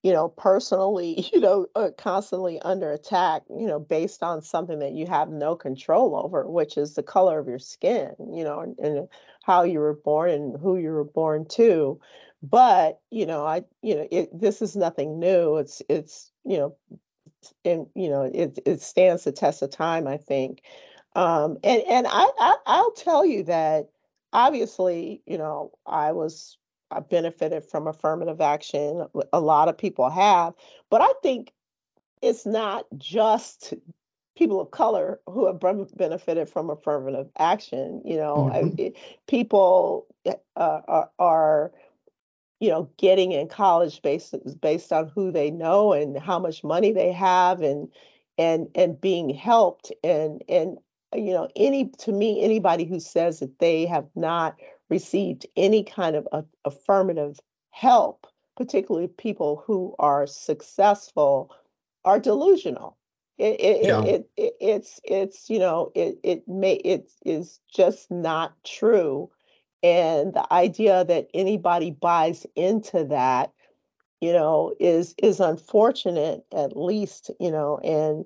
[0.04, 4.94] you know, personally, you know, uh, constantly under attack, you know, based on something that
[4.94, 8.80] you have no control over, which is the color of your skin, you know, and,
[8.80, 9.10] and
[9.44, 12.00] how you were born and who you were born to.
[12.44, 15.58] But, you know, I, you know, it, this is nothing new.
[15.58, 16.76] It's it's, you know,
[17.66, 20.62] and you know, it it stands the test of time, I think.
[21.16, 23.90] Um, and and I, I I'll tell you that
[24.34, 26.58] obviously, you know, I was
[26.92, 29.08] I benefited from affirmative action.
[29.32, 30.54] A lot of people have,
[30.90, 31.54] but I think
[32.22, 33.74] it's not just
[34.36, 38.02] people of color who have benefited from affirmative action.
[38.06, 38.76] You know, mm-hmm.
[38.78, 41.72] it, people eh, uh, are, are,
[42.60, 46.92] you know, getting in college based based on who they know and how much money
[46.92, 47.88] they have, and
[48.38, 49.92] and and being helped.
[50.04, 50.78] And and
[51.16, 54.56] you know, any to me, anybody who says that they have not
[54.90, 57.40] received any kind of a, affirmative
[57.72, 61.54] help, particularly people who are successful,
[62.06, 62.98] are delusional.
[63.38, 64.04] It, it, yeah.
[64.04, 69.30] it, it, it's it's you know it it may it is just not true,
[69.82, 73.52] and the idea that anybody buys into that,
[74.22, 78.26] you know, is is unfortunate at least you know and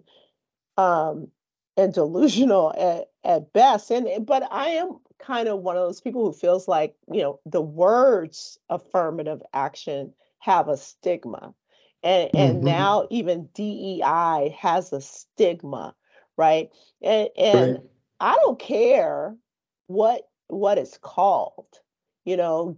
[0.75, 1.31] um
[1.77, 3.91] and delusional at at best.
[3.91, 7.39] And but I am kind of one of those people who feels like you know
[7.45, 11.53] the words affirmative action have a stigma
[12.03, 12.65] and and mm-hmm.
[12.65, 15.95] now even DEI has a stigma,
[16.37, 16.69] right?
[17.01, 17.83] And and right.
[18.19, 19.35] I don't care
[19.87, 21.67] what what it's called.
[22.25, 22.77] You know,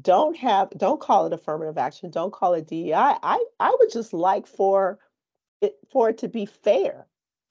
[0.00, 2.92] don't have don't call it affirmative action, don't call it DEI.
[2.94, 4.98] I I would just like for
[5.60, 7.06] it for it to be fair.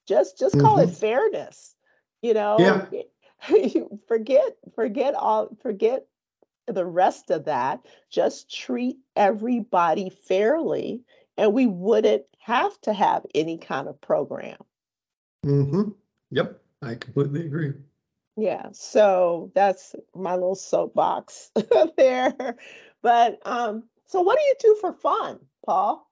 [0.08, 0.90] Just just call mm-hmm.
[0.90, 1.76] it fairness.
[2.22, 3.82] You know, yeah.
[4.08, 6.08] forget forget all forget
[6.68, 7.80] the rest of that,
[8.10, 11.02] just treat everybody fairly,
[11.38, 14.58] and we wouldn't have to have any kind of program.
[15.46, 15.92] Mm-hmm.
[16.32, 17.74] Yep, I completely agree.
[18.36, 21.52] Yeah, so that's my little soapbox
[21.98, 22.56] there.
[23.02, 26.07] But um, so what do you do for fun, Paul?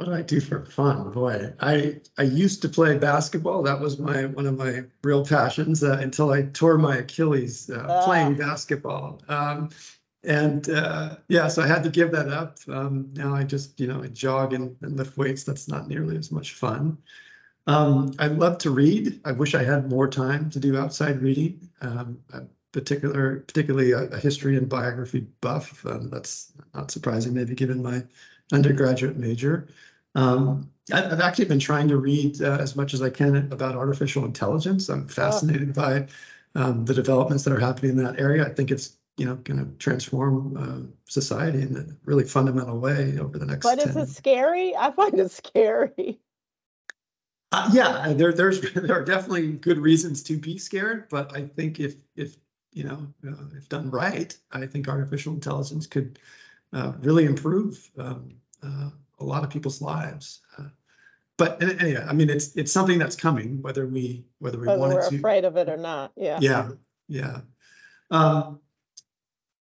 [0.00, 1.10] What do I do for fun?
[1.10, 3.62] Boy, I I used to play basketball.
[3.62, 7.84] That was my one of my real passions uh, until I tore my Achilles uh,
[7.86, 8.04] ah.
[8.06, 9.20] playing basketball.
[9.28, 9.68] Um,
[10.24, 12.56] and uh, yeah, so I had to give that up.
[12.66, 15.44] Um, now I just you know I jog and, and, lift weights.
[15.44, 16.96] That's not nearly as much fun.
[17.66, 19.20] Um, I love to read.
[19.26, 21.68] I wish I had more time to do outside reading.
[21.82, 22.18] Um,
[22.72, 25.84] particular, particularly a, a, history and biography buff.
[25.84, 28.02] Um, that's not surprising, maybe given my
[28.52, 29.68] undergraduate major.
[30.14, 34.24] Um, I've actually been trying to read uh, as much as I can about artificial
[34.24, 34.88] intelligence.
[34.88, 36.08] I'm fascinated by
[36.54, 38.46] um, the developments that are happening in that area.
[38.46, 43.18] I think it's you know going to transform uh, society in a really fundamental way
[43.18, 43.64] over the next.
[43.64, 44.74] But is it scary?
[44.74, 46.18] I find it scary.
[47.52, 51.80] Uh, yeah, there there's there are definitely good reasons to be scared, but I think
[51.80, 52.36] if if
[52.72, 56.18] you know uh, if done right, I think artificial intelligence could
[56.72, 58.90] uh, really improve um, uh,
[59.20, 60.40] a lot of people's lives.
[60.58, 60.64] Uh,
[61.36, 65.08] but anyway, I mean, it's it's something that's coming, whether we whether we whether we're
[65.08, 65.16] to.
[65.16, 66.12] afraid of it or not.
[66.16, 66.38] Yeah.
[66.40, 66.70] Yeah.
[67.08, 67.40] Yeah.
[68.10, 68.60] Um,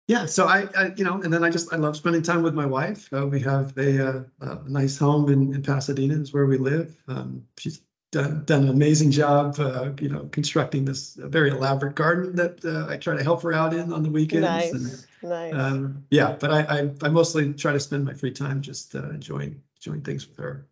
[0.07, 0.25] yeah.
[0.25, 2.65] So I, I, you know, and then I just I love spending time with my
[2.65, 3.07] wife.
[3.13, 6.97] Uh, we have a, uh, a nice home in, in Pasadena, is where we live.
[7.07, 7.81] Um, she's
[8.11, 12.91] done done an amazing job, uh, you know, constructing this very elaborate garden that uh,
[12.91, 14.45] I try to help her out in on the weekends.
[14.45, 15.53] Nice, and, nice.
[15.53, 19.09] Um, yeah, but I, I, I mostly try to spend my free time just uh,
[19.09, 20.67] enjoying enjoying things with her.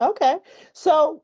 [0.00, 0.38] Okay,
[0.72, 1.22] so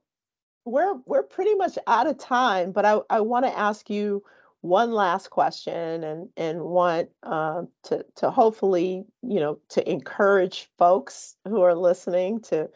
[0.65, 4.23] we're we're pretty much out of time, but I I want to ask you
[4.61, 11.37] one last question and and want uh, to to hopefully you know to encourage folks
[11.47, 12.69] who are listening to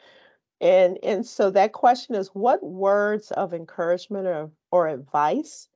[0.61, 5.69] and and so that question is what words of encouragement or, or advice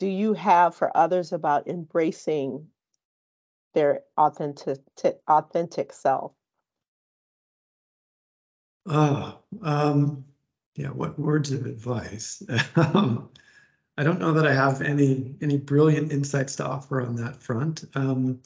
[0.00, 2.66] do you have for others about embracing
[3.74, 4.78] their authentic
[5.28, 6.32] authentic self?
[8.86, 10.24] Oh, um,
[10.74, 10.88] yeah.
[10.88, 12.42] What words of advice?
[12.76, 13.30] um,
[13.96, 17.84] I don't know that I have any any brilliant insights to offer on that front.
[17.94, 18.40] Um,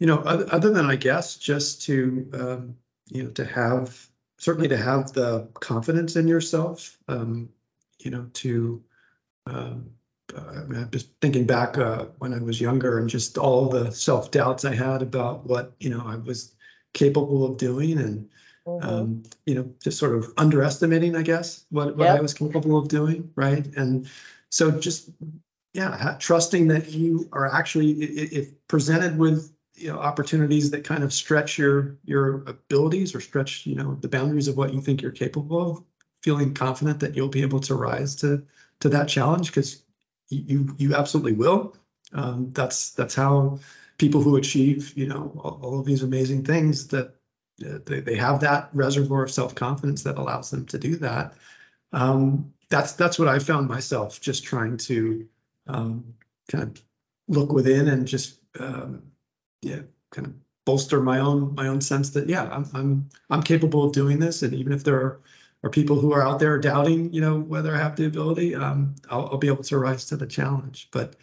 [0.00, 4.68] you know, other, other, than I guess just to um, you know to have certainly
[4.68, 7.48] to have the confidence in yourself, um,
[7.98, 8.82] you know, to,
[9.46, 9.90] um,
[10.36, 14.30] uh, I'm just thinking back uh, when I was younger and just all the self
[14.30, 16.54] doubts I had about what, you know, I was
[16.94, 18.28] capable of doing and,
[18.66, 18.88] mm-hmm.
[18.88, 22.18] um, you know, just sort of underestimating, I guess, what, what yep.
[22.18, 23.30] I was capable of doing.
[23.36, 23.66] Right.
[23.76, 24.08] And
[24.50, 25.10] so just,
[25.74, 31.12] yeah, trusting that you are actually, if presented with you know opportunities that kind of
[31.12, 35.12] stretch your your abilities or stretch you know the boundaries of what you think you're
[35.12, 35.84] capable of
[36.20, 38.42] feeling confident that you'll be able to rise to
[38.80, 39.84] to that challenge because
[40.28, 41.76] you you absolutely will.
[42.12, 43.58] Um, that's that's how
[43.98, 47.14] people who achieve you know all, all of these amazing things that
[47.66, 51.34] uh, they, they have that reservoir of self-confidence that allows them to do that.
[51.92, 55.26] Um, that's that's what I found myself just trying to
[55.66, 56.04] um,
[56.50, 56.82] kind of
[57.28, 59.02] look within and just um,
[59.62, 63.84] yeah, kind of bolster my own my own sense that yeah, I'm I'm I'm capable
[63.84, 65.20] of doing this, and even if there are,
[65.62, 68.94] are people who are out there doubting, you know, whether I have the ability, um,
[69.10, 70.88] I'll, I'll be able to rise to the challenge.
[70.92, 71.16] But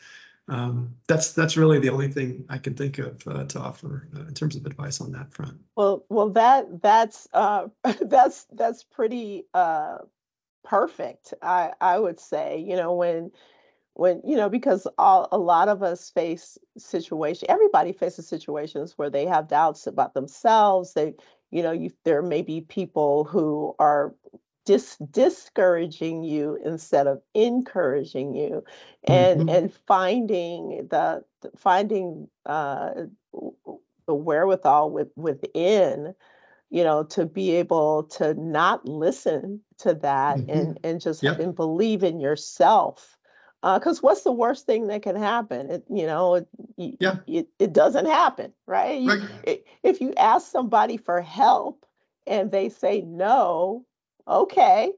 [0.47, 4.21] um, that's that's really the only thing I can think of uh, to offer uh,
[4.21, 5.57] in terms of advice on that front.
[5.75, 7.67] Well, well, that that's uh,
[8.01, 9.99] that's that's pretty uh,
[10.63, 11.33] perfect.
[11.41, 13.31] I I would say, you know, when
[13.95, 19.09] when you know because all, a lot of us face situations everybody faces situations where
[19.09, 21.13] they have doubts about themselves they
[21.51, 24.15] you know you there may be people who are
[24.65, 28.63] dis- discouraging you instead of encouraging you
[29.05, 29.49] and Mhm.
[29.49, 31.23] and finding the
[31.57, 33.05] finding uh
[34.07, 36.13] the wherewithal with, within
[36.71, 40.49] you know to be able to not listen to that Mhm.
[40.49, 41.37] and and just Yep.
[41.39, 43.14] and believe in yourself
[43.73, 46.47] because what's the worst thing that can happen it you know it,
[46.77, 47.17] Yeah.
[47.27, 49.21] it, it doesn't happen right You- Right.
[49.47, 51.85] i- if you ask somebody for help
[52.27, 53.85] and they say no
[54.27, 54.93] okay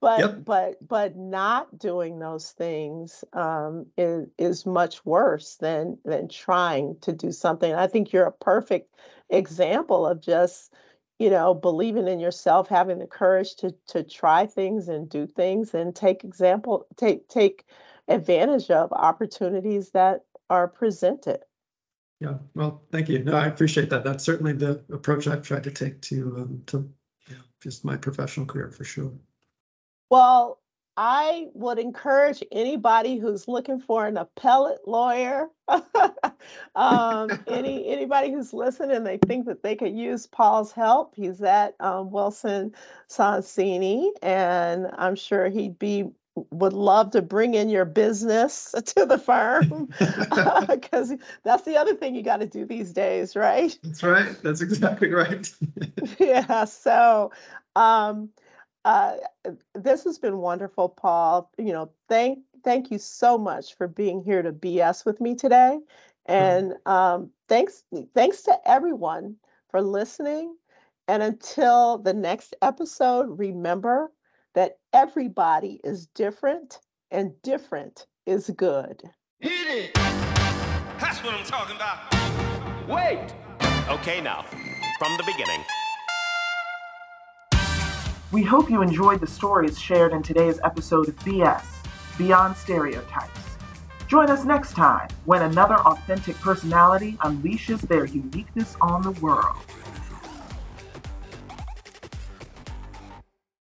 [0.00, 0.44] but Yep.
[0.44, 7.12] but but not doing those things um, is is much worse than than trying to
[7.12, 7.74] do something.
[7.74, 8.94] I think you're a perfect
[9.30, 10.72] example of just
[11.18, 15.74] you know believing in yourself, having the courage to to try things and do things,
[15.74, 17.64] and take example take take
[18.08, 21.40] advantage of opportunities that are presented.
[22.20, 23.18] Yeah, well, thank you.
[23.18, 24.04] No, I appreciate that.
[24.04, 26.88] That's certainly the approach I've tried to take to um, to
[27.28, 29.12] yeah, just my professional career for sure.
[30.10, 30.60] Well,
[30.96, 35.48] I would encourage anybody who's looking for an appellate lawyer,
[36.74, 41.14] um, any anybody who's listening, they think that they could use Paul's help.
[41.14, 42.74] He's at um, Wilson
[43.10, 46.10] Sonsini, and I'm sure he'd be
[46.50, 49.88] would love to bring in your business to the firm
[50.68, 51.14] because
[51.44, 53.78] that's the other thing you got to do these days, right?
[53.82, 54.36] That's right.
[54.42, 55.52] That's exactly right.
[56.18, 57.32] yeah so
[57.74, 58.28] um
[58.84, 59.14] uh
[59.74, 64.42] this has been wonderful paul you know thank thank you so much for being here
[64.42, 65.78] to bs with me today
[66.26, 67.84] and um thanks
[68.14, 69.34] thanks to everyone
[69.70, 70.54] for listening
[71.08, 74.10] and until the next episode remember
[74.56, 76.80] that everybody is different
[77.12, 79.00] and different is good
[79.38, 79.94] Hit it.
[79.94, 82.10] That's what I'm talking about.
[82.88, 83.34] Wait!
[83.86, 84.46] Okay, now,
[84.98, 85.62] from the beginning.
[88.32, 91.64] We hope you enjoyed the stories shared in today's episode of BS
[92.16, 93.40] Beyond Stereotypes.
[94.08, 99.58] Join us next time when another authentic personality unleashes their uniqueness on the world.